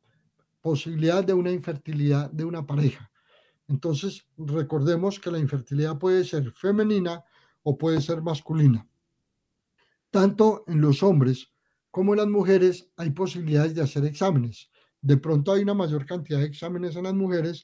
[0.61, 3.11] posibilidad de una infertilidad de una pareja?
[3.67, 7.23] Entonces, recordemos que la infertilidad puede ser femenina
[7.63, 8.87] o puede ser masculina.
[10.11, 11.51] Tanto en los hombres
[11.89, 14.69] como en las mujeres hay posibilidades de hacer exámenes.
[15.01, 17.63] De pronto hay una mayor cantidad de exámenes en las mujeres,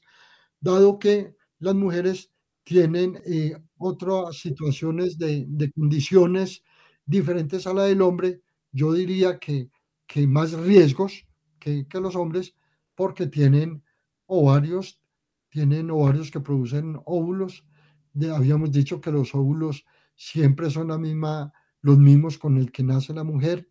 [0.60, 2.30] dado que las mujeres
[2.64, 6.62] tienen eh, otras situaciones de, condiciones
[7.04, 9.70] diferentes a la del hombre, yo diría que,
[10.06, 11.26] que más riesgos
[11.58, 12.54] que, que los hombres,
[12.94, 13.82] porque tienen
[14.26, 15.01] ovarios,
[15.52, 17.64] tienen ovarios que producen óvulos.
[18.34, 19.84] habíamos dicho que los óvulos
[20.16, 23.68] siempre son la misma, los mismos con el que nace la mujer.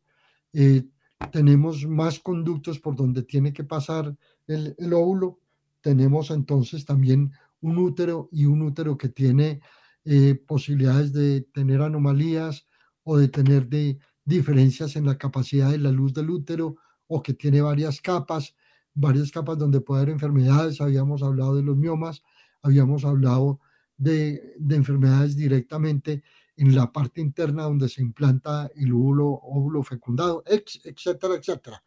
[0.53, 0.85] Eh,
[1.31, 4.15] tenemos más conductos por donde tiene que pasar
[4.45, 5.39] el, el, óvulo.
[5.81, 9.59] Tenemos entonces también un útero y un útero que tiene
[10.05, 12.67] eh, posibilidades de tener anomalías
[13.03, 16.75] o de tener de diferencias en la capacidad de la luz del útero
[17.07, 18.55] o que tiene varias capas
[18.93, 22.23] varias capas donde puede haber enfermedades, habíamos hablado de los miomas,
[22.61, 23.59] habíamos hablado
[23.97, 26.23] de, enfermedades directamente
[26.57, 31.83] en la parte interna donde se implanta el óvulo, óvulo fecundado, etcétera, etcétera.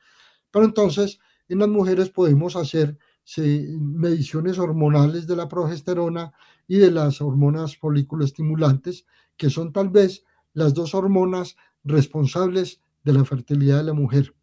[0.50, 2.96] Pero entonces, en las mujeres podemos hacer
[3.36, 6.32] mediciones hormonales de la progesterona
[6.66, 7.78] y de las hormonas
[8.22, 14.34] estimulantes, que son tal vez las dos hormonas responsables de la fertilidad de la mujer.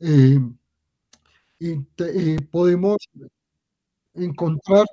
[0.00, 0.38] Eh,
[1.62, 2.96] y, podemos
[4.14, 4.86] encontrar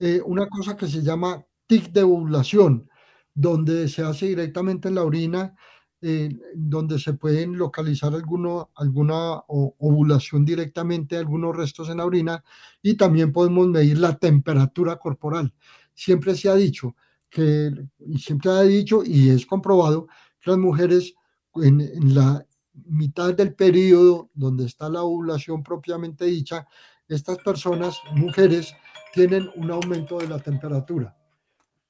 [0.00, 2.88] eh, una cosa que se llama tic de ovulación,
[3.34, 5.54] donde se hace directamente en la orina,
[6.00, 12.42] eh, donde se pueden localizar alguno, alguna ovulación directamente, algunos restos en la orina,
[12.82, 15.54] y también podemos medir la temperatura corporal.
[15.94, 16.96] Siempre se ha dicho
[17.30, 20.08] que, y siempre ha dicho, y es comprobado,
[20.40, 21.14] que las mujeres
[21.54, 26.66] en la mitad del periodo donde está la ovulación propiamente dicha,
[27.08, 28.74] estas personas, mujeres,
[29.12, 31.16] tienen un aumento de la temperatura.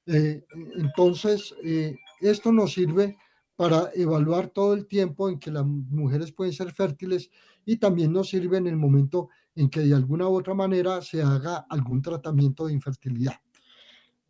[0.07, 0.45] Eh,
[0.77, 3.17] entonces, eh, esto nos sirve
[3.55, 7.31] para evaluar todo el tiempo en que las mujeres pueden ser fértiles
[7.65, 11.23] y también nos sirve en el momento en que de alguna u otra manera se
[11.23, 13.35] haga algún tratamiento de infertilidad.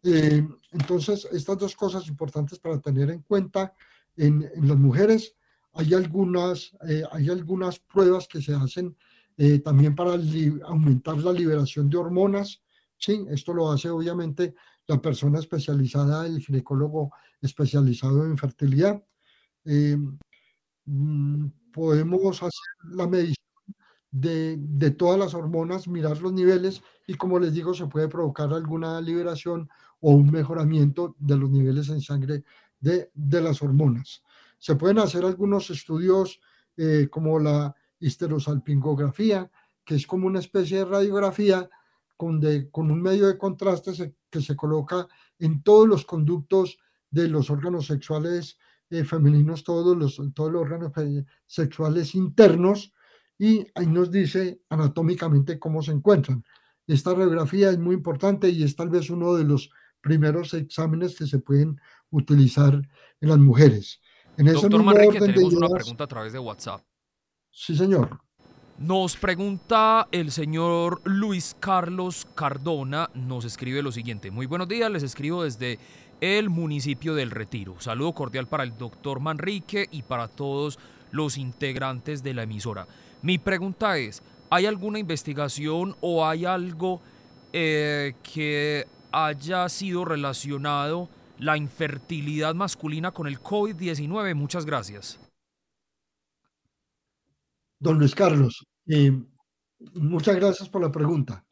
[0.02, 3.74] Eh, entonces, estas dos cosas importantes para tener en cuenta
[4.16, 5.36] en, en las mujeres
[5.74, 8.96] hay algunas, eh, hay algunas pruebas que se hacen
[9.36, 10.12] eh, también para
[10.64, 12.62] aumentar la liberación de hormonas.
[12.98, 14.54] Sí, esto lo hace obviamente
[14.86, 19.02] la persona especializada, el ginecólogo especializado en fertilidad.
[19.64, 19.96] Eh,
[20.84, 23.36] mm, podemos hacer la medición
[24.10, 28.52] de, de, todas las hormonas, mirar los niveles y como les digo, se puede provocar
[28.52, 32.44] alguna liberación o un mejoramiento de los niveles en sangre
[32.78, 34.22] de, de las hormonas.
[34.62, 36.40] Se pueden hacer algunos estudios
[36.76, 39.50] eh, como la histerosalpingografía,
[39.84, 41.68] que es como una especie de radiografía
[42.16, 45.08] con, con un medio de contraste que se coloca
[45.40, 46.78] en todos los conductos
[47.10, 48.56] de los órganos sexuales
[48.88, 50.92] eh, femeninos, todos los, todos los órganos
[51.44, 52.92] sexuales internos,
[53.36, 56.44] y ahí nos dice anatómicamente cómo se encuentran.
[56.86, 59.70] Esta radiografía es muy importante y es tal vez uno de los
[60.00, 62.74] primeros exámenes que se pueden utilizar
[63.20, 64.01] en las mujeres.
[64.36, 66.80] Doctor Manrique, tenemos una pregunta a través de WhatsApp.
[67.50, 68.20] Sí, señor.
[68.78, 74.30] Nos pregunta el señor Luis Carlos Cardona, nos escribe lo siguiente.
[74.30, 75.78] Muy buenos días, les escribo desde
[76.20, 77.76] el municipio del Retiro.
[77.78, 80.78] Saludo cordial para el doctor Manrique y para todos
[81.10, 82.88] los integrantes de la emisora.
[83.20, 87.00] Mi pregunta es, ¿hay alguna investigación o hay algo
[87.52, 91.08] eh, que haya sido relacionado
[91.42, 94.34] la infertilidad masculina con el COVID-19?
[94.34, 95.18] Muchas gracias.
[97.80, 99.12] Don Luis Carlos, eh,
[99.94, 101.44] muchas gracias por la pregunta.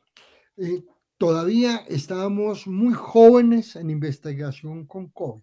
[0.56, 0.84] Eh,
[1.18, 5.42] todavía estamos muy jóvenes en investigación con COVID.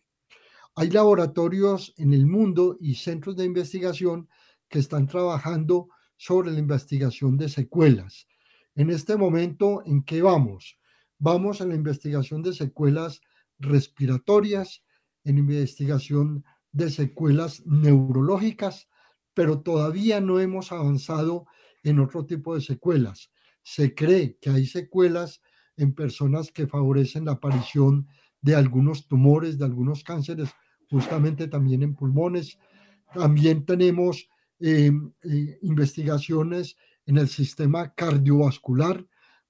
[0.76, 4.30] Hay laboratorios en el mundo y centros de investigación
[4.70, 8.28] que están trabajando sobre la investigación de secuelas.
[8.76, 10.78] En este momento, ¿en qué vamos?
[11.18, 13.22] Vamos a la investigación de secuelas
[13.60, 14.84] respiratorias,
[15.24, 18.88] en investigación de secuelas neurológicas,
[19.34, 21.46] pero todavía no hemos avanzado
[21.84, 23.32] en otro tipo de secuelas.
[23.62, 25.42] Se cree que hay secuelas
[25.76, 28.08] en personas que favorecen la aparición
[28.42, 30.50] de algunos tumores, de algunos cánceres,
[30.90, 32.58] justamente también en pulmones.
[33.14, 34.30] También tenemos
[34.60, 34.92] eh,
[35.24, 39.06] eh, investigaciones en el sistema cardiovascular,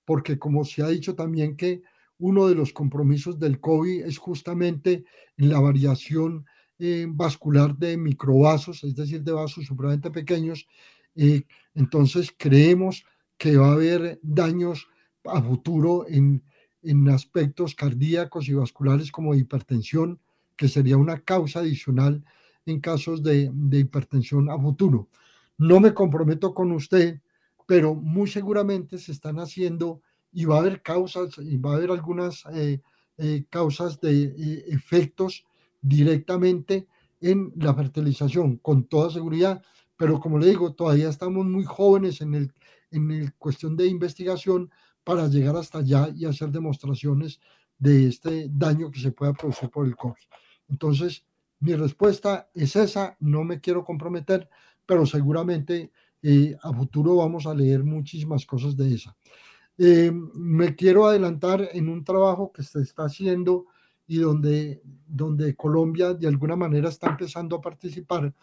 [0.05, 1.81] porque como se ha dicho también que
[2.19, 5.05] uno de los compromisos del COVID es justamente
[5.35, 6.45] la variación
[6.79, 10.67] eh, vascular de microvasos, es decir, de vasos supremamente pequeños.
[11.73, 13.03] Entonces creemos
[13.37, 14.87] que va a haber daños
[15.25, 16.43] a futuro en,
[16.83, 20.19] en aspectos cardíacos y vasculares como hipertensión,
[20.55, 22.23] que sería una causa adicional
[22.65, 25.09] en casos de, de hipertensión a futuro.
[25.57, 27.19] No me comprometo con usted,
[27.65, 30.01] pero muy seguramente se están haciendo
[30.37, 32.79] y va a haber causas, y va a haber algunas eh,
[33.17, 35.45] eh, causas de eh, efectos
[35.81, 36.85] directamente
[37.19, 39.63] en la fertilización, con toda seguridad,
[39.95, 42.53] pero como le digo, todavía estamos muy jóvenes en el,
[42.91, 44.69] en el cuestión de investigación
[45.03, 47.39] para llegar hasta allá y hacer demostraciones
[47.79, 50.21] de este daño que se pueda producir por el COVID.
[50.69, 51.25] Entonces,
[51.61, 54.47] mi respuesta es esa, no me quiero comprometer,
[54.85, 55.91] pero seguramente
[56.61, 59.17] a futuro vamos a leer muchísimas cosas de esa.
[59.77, 63.67] Eh, me quiero adelantar en un trabajo que se está haciendo
[64.07, 68.33] y donde, donde Colombia de alguna manera está empezando a participar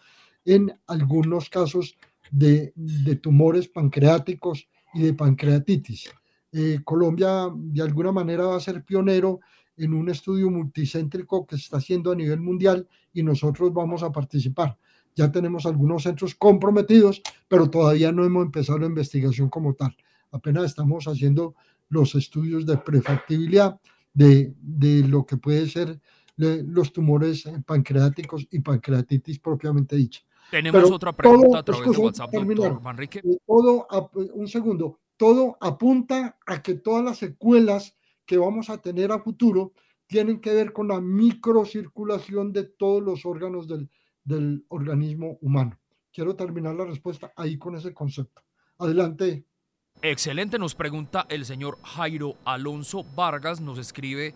[0.45, 1.97] en algunos casos
[2.31, 6.09] de, de tumores pancreáticos y de pancreatitis.
[6.53, 9.41] Eh, Colombia de alguna manera va a ser pionero
[9.75, 14.11] en un estudio multicéntrico que se está haciendo a nivel mundial y nosotros vamos a
[14.11, 14.77] participar.
[15.15, 19.97] Ya tenemos algunos centros comprometidos, pero todavía no hemos empezado la investigación como tal
[20.35, 21.55] apenas estamos haciendo
[21.89, 23.79] los estudios de prefactibilidad
[24.13, 25.99] de, de lo que puede ser
[26.37, 30.21] los tumores pancreáticos y pancreatitis propiamente dicha.
[30.51, 33.19] Tenemos otra pregunta a través de WhatsApp, doctor Manrique.
[33.19, 33.87] Eh, todo,
[34.33, 39.73] un segundo, todo apunta a que todas las secuelas que vamos a tener a futuro
[40.07, 43.89] tienen que ver con la microcirculación de todos los órganos del,
[44.23, 45.79] del organismo humano.
[46.11, 48.41] Quiero terminar la respuesta ahí con ese concepto.
[48.77, 49.45] Adelante,
[50.01, 54.35] Excelente, nos pregunta el señor Jairo Alonso Vargas, nos escribe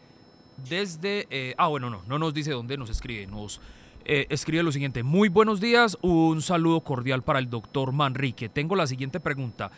[0.67, 1.27] desde...
[1.29, 3.61] Eh, ah, bueno, no, no nos dice dónde nos escribe, nos
[4.05, 5.03] eh, escribe lo siguiente.
[5.03, 8.49] Muy buenos días, un saludo cordial para el doctor Manrique.
[8.49, 9.71] Tengo la siguiente pregunta.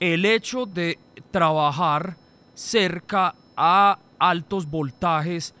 [0.00, 0.98] El hecho de
[1.30, 2.16] trabajar
[2.54, 5.54] cerca a altos voltajes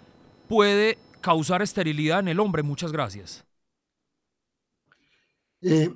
[0.48, 2.62] puede causar esterilidad en el hombre.
[2.62, 3.44] Muchas gracias.
[5.62, 5.90] Eh,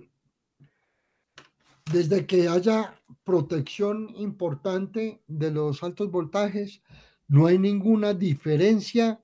[1.91, 2.95] desde que haya
[3.25, 6.83] protección importante de los altos voltajes,
[7.27, 9.23] no hay ninguna diferencia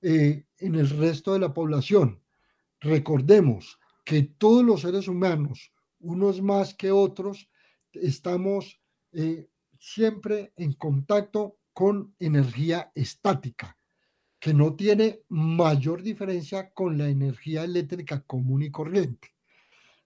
[0.00, 2.20] eh, en el resto de la población.
[2.80, 7.50] Recordemos que todos los seres humanos, unos más que otros,
[7.92, 8.80] estamos
[9.12, 9.48] eh,
[9.78, 13.76] siempre en contacto con energía estática,
[14.40, 19.34] que no tiene mayor diferencia con la energía eléctrica común y corriente.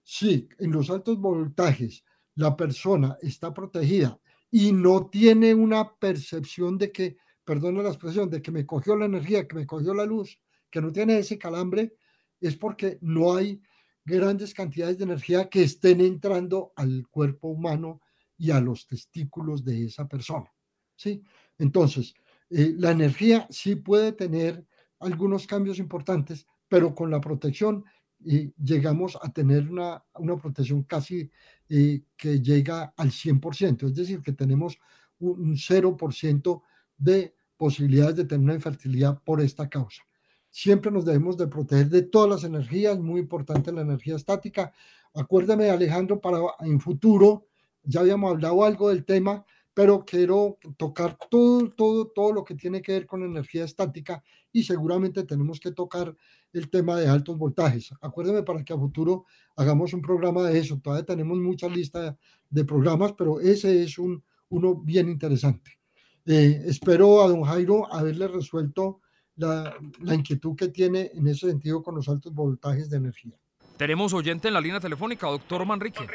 [0.03, 2.03] Si en los altos voltajes
[2.35, 4.19] la persona está protegida
[4.49, 9.05] y no tiene una percepción de que, perdona la expresión, de que me cogió la
[9.05, 11.95] energía, que me cogió la luz, que no tiene ese calambre,
[12.39, 13.61] es porque no hay
[14.05, 18.01] grandes cantidades de energía que estén entrando al cuerpo humano
[18.37, 20.51] y a los testículos de esa persona.
[20.95, 21.23] ¿sí?
[21.57, 22.13] Entonces,
[22.49, 24.65] eh, la energía sí puede tener
[24.99, 27.85] algunos cambios importantes, pero con la protección
[28.25, 31.29] y llegamos a tener una, una protección casi
[31.69, 34.77] eh, que llega al 100%, es decir, que tenemos
[35.19, 36.61] un 0%
[36.97, 40.03] de posibilidades de tener una infertilidad por esta causa.
[40.49, 44.71] Siempre nos debemos de proteger de todas las energías, muy importante la energía estática.
[45.13, 47.47] Acuérdame, Alejandro, para en futuro,
[47.83, 52.81] ya habíamos hablado algo del tema, pero quiero tocar todo, todo, todo lo que tiene
[52.81, 56.15] que ver con energía estática y seguramente tenemos que tocar
[56.53, 57.91] el tema de altos voltajes.
[58.01, 60.79] Acuérdeme para que a futuro hagamos un programa de eso.
[60.81, 62.15] Todavía tenemos mucha lista
[62.49, 65.79] de programas, pero ese es un, uno bien interesante.
[66.25, 69.01] Eh, espero a don Jairo haberle resuelto
[69.35, 73.33] la, la inquietud que tiene en ese sentido con los altos voltajes de energía.
[73.77, 76.07] Tenemos oyente en la línea telefónica, doctor Manrique.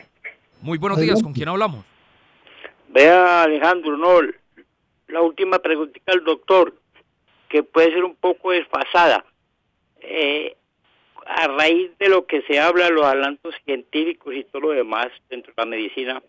[0.62, 1.84] Muy buenos días, ¿con quién hablamos?
[2.88, 4.20] Vea, Alejandro, no,
[5.08, 6.74] la última pregunta al doctor,
[7.48, 9.24] que puede ser un poco desfasada.
[10.00, 10.56] Eh,
[11.26, 15.52] a raíz de lo que se habla, los adelantos científicos y todo lo demás dentro
[15.54, 16.22] de la medicina,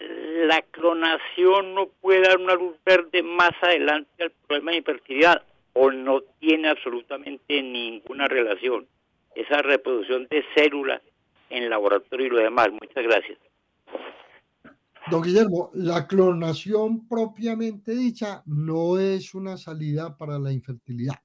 [0.00, 5.42] la clonación no puede dar una luz verde más adelante al problema de infertilidad
[5.74, 8.86] o no tiene absolutamente ninguna relación.
[9.34, 11.02] Esa reproducción de células
[11.50, 12.70] en laboratorio y lo demás.
[12.72, 13.38] Muchas gracias.
[15.08, 21.16] Don Guillermo, la clonación propiamente dicha no es una salida para la infertilidad,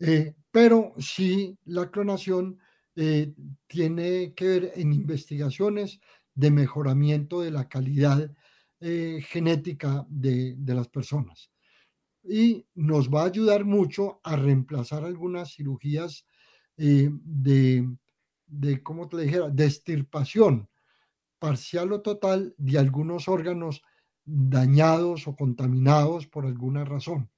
[0.00, 2.58] eh, pero sí la clonación
[2.96, 3.34] eh,
[3.66, 6.00] tiene que ver en investigaciones
[6.34, 8.34] de mejoramiento de la calidad
[8.80, 11.50] eh, genética de, las personas.
[12.22, 16.26] Y nos va a ayudar mucho a reemplazar algunas cirugías
[16.76, 17.86] de,
[18.46, 20.68] de, ¿cómo te dijera?, de extirpación
[21.44, 23.82] parcial o total de algunos órganos
[24.24, 27.28] dañados o contaminados por alguna razón.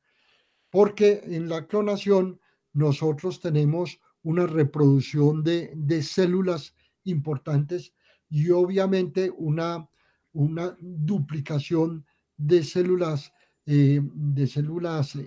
[0.70, 2.38] Porque en la clonación
[2.72, 7.94] nosotros tenemos una reproducción de, de células importantes
[8.30, 9.88] y obviamente una,
[10.32, 13.32] una duplicación de células,
[13.66, 15.18] eh, de células,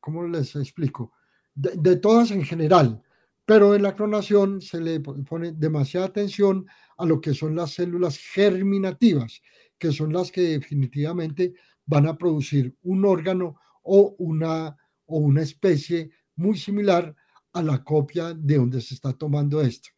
[0.00, 1.12] ¿cómo les explico?
[1.54, 3.00] De, todas en general,
[3.46, 6.66] pero en la clonación se le pone demasiada atención
[6.98, 9.40] a lo que son las células germinativas,
[9.78, 11.54] que son las que definitivamente
[11.86, 14.76] van a producir un órgano o una,
[15.06, 17.14] o una especie muy similar
[17.52, 19.90] a la copia de donde se está tomando esto.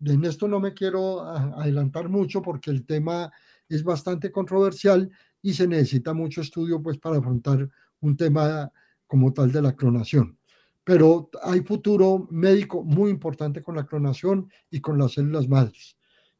[0.00, 3.30] En esto no me quiero adelantar mucho porque el tema
[3.68, 5.10] es bastante controversial
[5.42, 7.68] y se necesita mucho estudio pues para afrontar
[8.00, 8.72] un tema
[9.06, 10.38] como tal de la clonación.
[10.84, 15.96] Pero hay futuro médico muy importante con la clonación y con las células madres.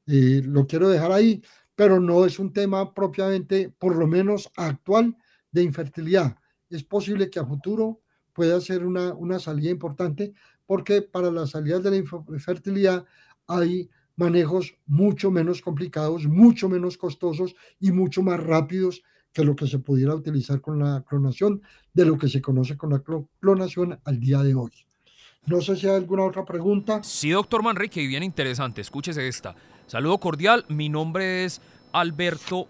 [0.06, 1.42] Eh, lo quiero dejar ahí,
[1.74, 5.16] pero no es un tema propiamente, por lo menos actual,
[5.50, 6.36] de infertilidad.
[6.68, 8.00] Es posible que a futuro
[8.32, 10.34] pueda ser una, una salida importante
[10.66, 13.04] porque para las salidas de la infertilidad
[13.46, 19.02] hay manejos mucho menos complicados, mucho menos costosos y mucho más rápidos
[19.34, 21.60] que lo que se pudiera utilizar con la clonación,
[21.92, 23.02] de lo que se conoce con la
[23.40, 24.70] clonación al día de hoy.
[25.46, 27.02] No sé si hay alguna otra pregunta.
[27.02, 28.80] Sí, doctor Manrique, y bien interesante.
[28.80, 29.54] Escúchese esta.
[29.88, 30.64] Saludo cordial.
[30.68, 31.60] Mi nombre es
[31.92, 32.68] Alberto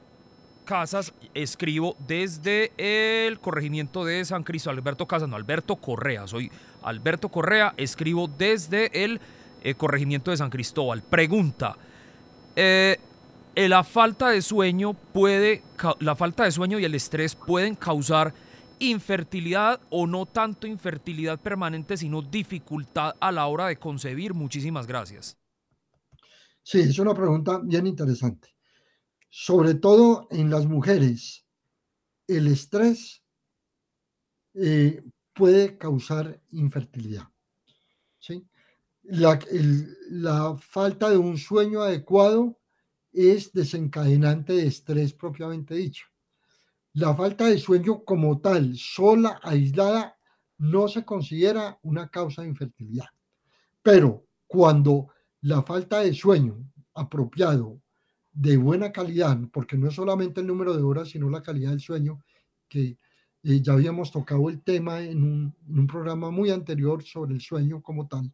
[0.64, 1.12] Casas.
[1.34, 4.70] Escribo desde el corregimiento de San Cristo.
[4.70, 6.26] Alberto Casas, no, Alberto Correa.
[6.26, 6.50] Soy
[6.82, 7.74] Alberto Correa.
[7.76, 9.20] Escribo desde el
[9.62, 11.02] eh, corregimiento de San Cristóbal.
[11.02, 11.76] Pregunta.
[12.56, 12.98] Eh,
[13.56, 15.62] la falta de sueño puede,
[16.00, 18.34] la falta de sueño y el estrés pueden causar
[18.78, 24.34] infertilidad o no tanto infertilidad permanente, sino dificultad a la hora de concebir.
[24.34, 25.36] Muchísimas gracias.
[26.62, 28.48] Sí, es una pregunta bien interesante.
[29.30, 31.46] Sobre todo en las mujeres,
[32.26, 33.22] el estrés
[34.54, 35.02] eh,
[35.32, 37.28] puede causar infertilidad.
[38.18, 38.46] ¿sí?
[39.04, 42.58] la, falta de un sueño adecuado
[43.14, 46.06] es desencadenante de estrés propiamente dicho.
[46.94, 50.16] La falta de sueño como tal, sola, aislada,
[50.58, 53.06] no se considera una causa de infertilidad.
[53.82, 55.08] Pero cuando
[55.42, 57.80] la falta de sueño apropiado,
[58.32, 61.80] de buena calidad, porque no es solamente el número de horas, sino la calidad del
[61.80, 62.20] sueño,
[62.68, 62.98] que
[63.44, 68.08] eh, ya habíamos tocado el tema en un, programa muy anterior sobre el sueño como
[68.08, 68.32] tal,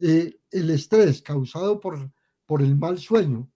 [0.00, 2.10] eh, el estrés causado por,
[2.46, 3.50] por el mal sueño,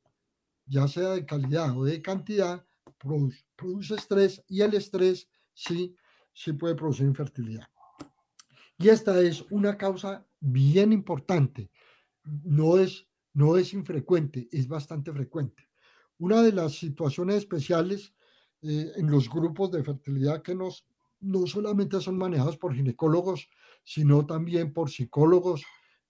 [0.73, 2.65] ya sea de calidad o de cantidad,
[2.99, 5.95] produce, estrés y el estrés sí,
[6.33, 7.69] sí puede producir infertilidad.
[8.79, 11.71] Y esta es una causa bien importante.
[12.25, 15.69] No es, no es infrecuente, es bastante frecuente.
[16.19, 18.15] Una de las situaciones especiales
[18.63, 20.87] eh, en los grupos de fertilidad que nos,
[21.21, 23.47] no solamente son manejados por ginecólogos,
[23.85, 25.65] sino también por psicólogos,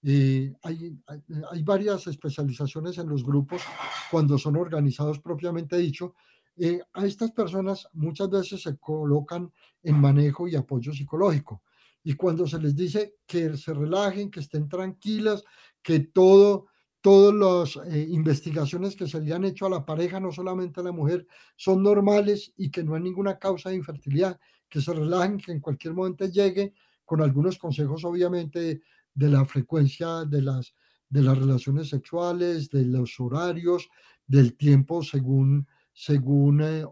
[0.04, 3.62] eh, hay, varias especializaciones en los grupos
[4.10, 6.14] cuando son organizados propiamente dicho.
[6.56, 9.50] Eh, a estas personas muchas veces se colocan
[9.82, 11.62] en manejo y apoyo psicológico.
[12.04, 15.44] Y cuando se les dice que se relajen, que estén tranquilas,
[15.82, 16.66] que todo,
[17.00, 17.34] todas
[17.76, 20.92] las eh, investigaciones que se le han hecho a la pareja, no solamente a la
[20.92, 21.26] mujer,
[21.56, 24.38] son normales y que no hay ninguna causa de infertilidad,
[24.68, 26.74] que se relajen, que en cualquier momento llegue,
[27.04, 28.82] con algunos consejos obviamente
[29.14, 30.74] de la frecuencia de las,
[31.08, 33.88] de las relaciones sexuales, de los horarios,
[34.26, 36.84] del tiempo según, según eh,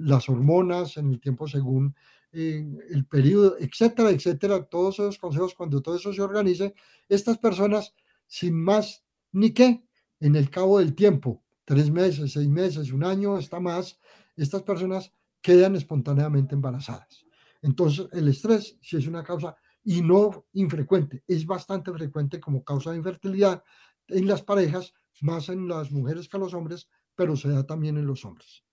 [0.00, 1.94] las hormonas, en el tiempo según
[2.32, 4.64] eh, el periodo, etcétera, etcétera.
[4.64, 6.74] Todos esos consejos, cuando todo eso se organice,
[7.08, 7.94] estas personas,
[8.26, 9.84] sin más ni qué,
[10.20, 13.98] en el cabo del tiempo, tres meses, seis meses, un año, está más,
[14.36, 17.24] estas personas quedan espontáneamente embarazadas.
[17.62, 22.90] Entonces, el estrés, si es una causa y no infrecuente, es bastante frecuente como causa
[22.90, 23.62] de infertilidad
[24.08, 27.98] en las parejas, más en las mujeres que en los hombres, pero se da también
[27.98, 28.64] en los hombres.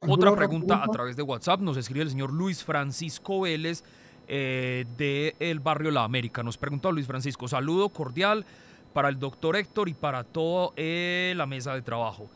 [0.00, 3.84] Otra pregunta, a través de WhatsApp nos escribe el señor Luis Francisco Vélez
[4.28, 6.42] eh, del barrio La América.
[6.42, 8.46] Nos pregunta Luis Francisco, saludo cordial
[8.94, 12.30] para el doctor Héctor y para toda eh, la mesa de trabajo.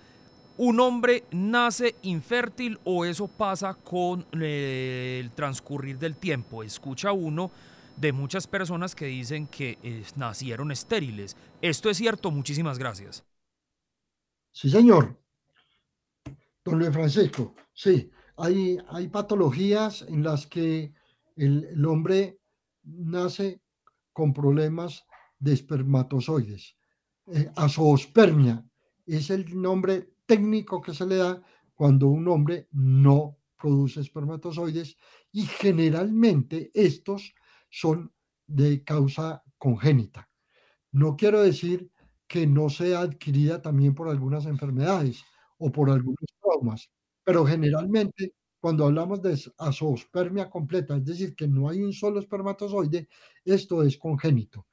[0.57, 6.63] ¿Un hombre nace infértil o eso pasa con eh, el transcurrir del tiempo?
[6.63, 7.51] Escucha uno
[7.97, 9.79] de muchas personas que dicen que
[10.17, 11.37] nacieron estériles.
[11.61, 12.31] ¿Esto es cierto?
[12.31, 13.25] Muchísimas gracias.
[14.53, 15.19] Sí, señor.
[16.65, 20.95] Don Luis Francisco, sí, hay, hay patologías en las que
[21.37, 22.39] el, hombre
[22.85, 23.61] nace
[24.13, 25.05] con problemas
[25.39, 26.77] de espermatozoides.
[27.27, 28.65] Eh, azoospermia
[29.07, 31.43] es el nombre técnico que se le da
[31.75, 34.97] cuando un hombre no produce espermatozoides
[35.33, 37.35] y generalmente estos
[37.75, 38.13] son
[38.47, 40.29] de causa congénita.
[40.93, 41.91] No quiero decir
[42.29, 45.25] que no sea adquirida también por algunas enfermedades
[45.59, 46.89] o por algunos traumas,
[47.25, 53.09] pero generalmente cuando hablamos de azoospermia completa, es decir, que no hay un solo espermatozoide,
[53.45, 54.67] esto es congénito.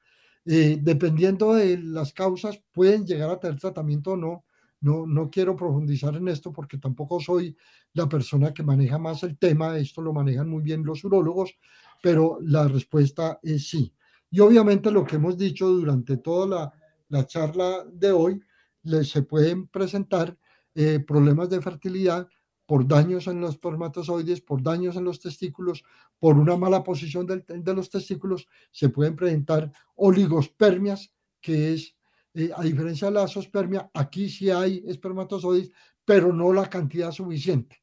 [0.44, 4.44] Eh, dependiendo de las causas, pueden llegar a tener tratamiento o no.
[4.80, 7.56] No, no quiero profundizar en esto porque tampoco soy
[7.92, 11.56] la persona que maneja más el tema, esto lo manejan muy bien los urólogos,
[12.02, 13.94] pero la respuesta es sí.
[14.30, 16.72] Y obviamente lo que hemos dicho durante toda la,
[17.08, 18.42] la charla de hoy,
[18.82, 20.36] les se pueden presentar
[20.74, 22.26] eh, problemas de fertilidad
[22.66, 25.84] por daños en los espermatozoides, por daños en los testículos,
[26.18, 31.94] por una mala posición de los testículos, se pueden presentar oligospermias, que es,
[32.32, 35.70] eh, a diferencia de la azospermia, aquí sí hay espermatozoides,
[36.04, 37.82] pero no la cantidad suficiente.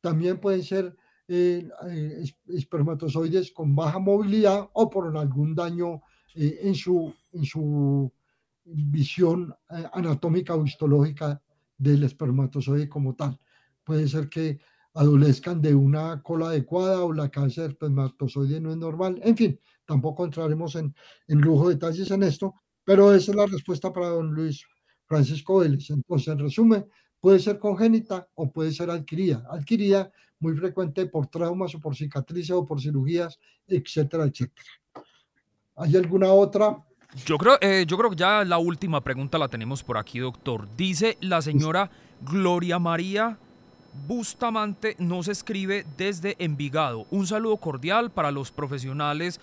[0.00, 0.96] También pueden ser
[1.32, 1.68] eh,
[2.48, 6.02] espermatozoides con baja movilidad o por algún daño
[6.34, 8.12] en, su, en su
[8.64, 9.54] visión
[9.92, 11.40] anatómica o histológica
[11.78, 13.38] del espermatozoide como tal.
[13.84, 14.58] Puede ser que
[14.94, 19.20] adolezcan de una cola adecuada o la cabeza del espermatozoide no es normal.
[19.22, 20.92] En fin, tampoco entraremos en,
[21.28, 22.54] en lujo de detalles en esto,
[22.84, 24.64] pero esa es la respuesta para don Luis
[25.06, 25.90] Francisco Vélez.
[25.90, 26.86] Entonces, en resumen,
[27.20, 29.46] puede ser congénita o puede ser adquirida.
[29.50, 34.68] Adquirida muy frecuente por traumas o por cicatrices o por cirugías, etcétera, etcétera.
[35.76, 36.82] ¿Hay alguna otra?
[37.26, 40.68] Yo creo, eh, yo creo que ya la última pregunta la tenemos por aquí, doctor.
[40.76, 41.90] Dice la señora
[42.22, 43.38] Gloria María
[44.06, 47.06] Bustamante, nos escribe desde Envigado.
[47.10, 49.40] Un saludo cordial para los profesionales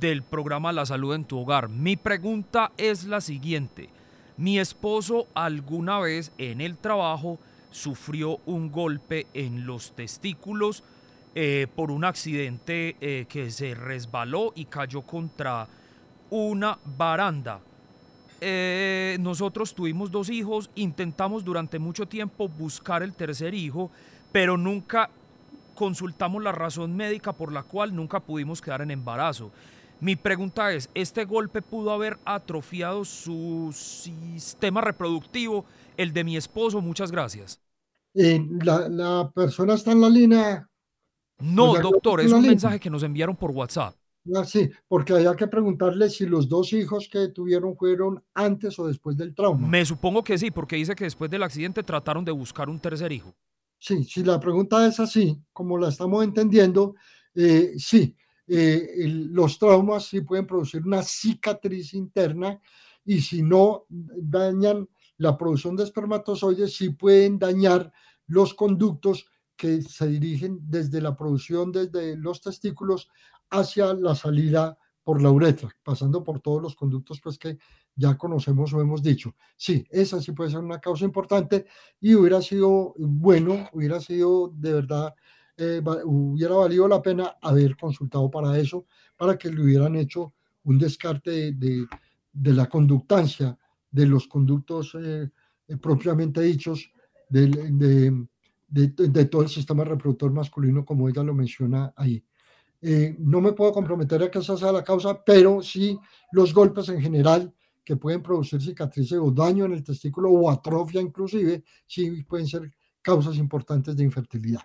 [0.00, 1.68] del programa La Salud en tu Hogar.
[1.68, 3.90] Mi pregunta es la siguiente.
[4.40, 7.38] Mi esposo alguna vez en el trabajo
[7.70, 10.82] sufrió un golpe en los testículos
[11.34, 15.68] eh, por un accidente eh, que se resbaló y cayó contra
[16.30, 17.60] una baranda.
[18.40, 23.90] Eh, nosotros tuvimos dos hijos, intentamos durante mucho tiempo buscar el tercer hijo,
[24.32, 25.10] pero nunca
[25.74, 29.50] consultamos la razón médica por la cual nunca pudimos quedar en embarazo.
[30.00, 36.80] Mi pregunta es, ¿este golpe pudo haber atrofiado su sistema reproductivo, el de mi esposo?
[36.80, 37.60] Muchas gracias.
[38.14, 40.68] Eh, la, persona está en la línea?
[41.38, 43.94] No, doctor, es un mensaje que nos enviaron por WhatsApp.
[44.34, 48.86] Ah, sí, porque había que preguntarle si los dos hijos que tuvieron fueron antes o
[48.86, 49.66] después del trauma.
[49.66, 53.12] Me supongo que sí, porque dice que después del accidente trataron de buscar un tercer
[53.12, 53.34] hijo.
[53.78, 56.94] Sí, si la pregunta es así, como la estamos entendiendo,
[57.34, 58.14] eh, sí,
[58.52, 62.60] eh, los traumas sí pueden producir una cicatriz interna
[63.04, 64.88] y si no dañan
[65.18, 67.92] la producción de espermatozoides, sí pueden dañar
[68.26, 69.26] los conductos
[69.56, 73.08] que se dirigen desde la producción, desde los testículos
[73.50, 77.58] hacia la salida por la uretra, pasando por todos los conductos pues, que
[77.94, 79.34] ya conocemos o hemos dicho.
[79.56, 81.66] Sí, esa sí puede ser una causa importante
[82.00, 85.14] y hubiera sido bueno, hubiera sido de verdad,
[85.60, 88.86] eh, hubiera valido la pena haber consultado para eso,
[89.16, 90.32] para que le hubieran hecho
[90.64, 91.86] un descarte de,
[92.32, 93.56] de, la conductancia
[93.90, 95.30] de los conductos eh,
[95.68, 96.90] eh, propiamente dichos
[97.28, 97.46] de,
[98.68, 102.22] de, todo el sistema reproductor masculino, como ella lo menciona ahí.
[102.82, 105.98] Eh, no me puedo comprometer a que esa sea la causa, pero sí
[106.32, 107.52] los golpes en general
[107.84, 112.72] que pueden producir cicatrices o daño en el testículo o atrofia inclusive, sí pueden ser
[113.02, 114.62] causas importantes de infertilidad.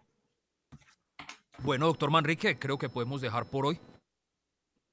[1.63, 3.79] Bueno, doctor Manrique, creo que podemos dejar por hoy.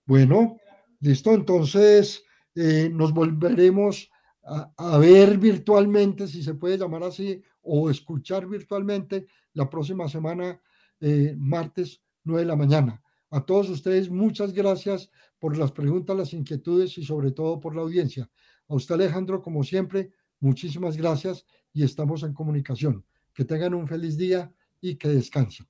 [0.07, 0.59] Bueno,
[1.01, 4.11] listo, entonces eh, nos volveremos
[4.45, 10.61] a, ver virtualmente, si se puede llamar así, o escuchar virtualmente la próxima semana,
[11.01, 13.03] eh, martes 9 de la mañana.
[13.31, 17.83] A todos ustedes, muchas gracias por las preguntas, las inquietudes y sobre todo por la
[17.83, 18.29] audiencia.
[18.69, 23.05] A usted, Alejandro, como siempre, muchísimas gracias y estamos en comunicación.
[23.33, 25.67] Que tengan un feliz día y que descansen.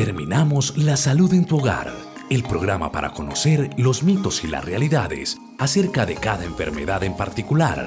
[0.00, 1.92] Terminamos La Salud en tu Hogar,
[2.30, 7.84] el programa para conocer los mitos y las realidades acerca de cada enfermedad en particular.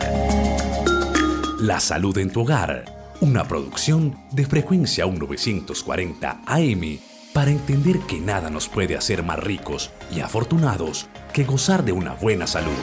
[1.59, 2.85] La Salud en tu Hogar
[3.19, 6.99] una producción de frecuencia 1940 AM
[7.33, 12.13] para entender que nada nos puede hacer más ricos y afortunados que gozar de una
[12.13, 12.77] buena salud.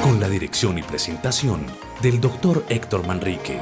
[0.00, 1.66] Con la dirección y presentación
[2.02, 3.58] del doctor Héctor Manrique.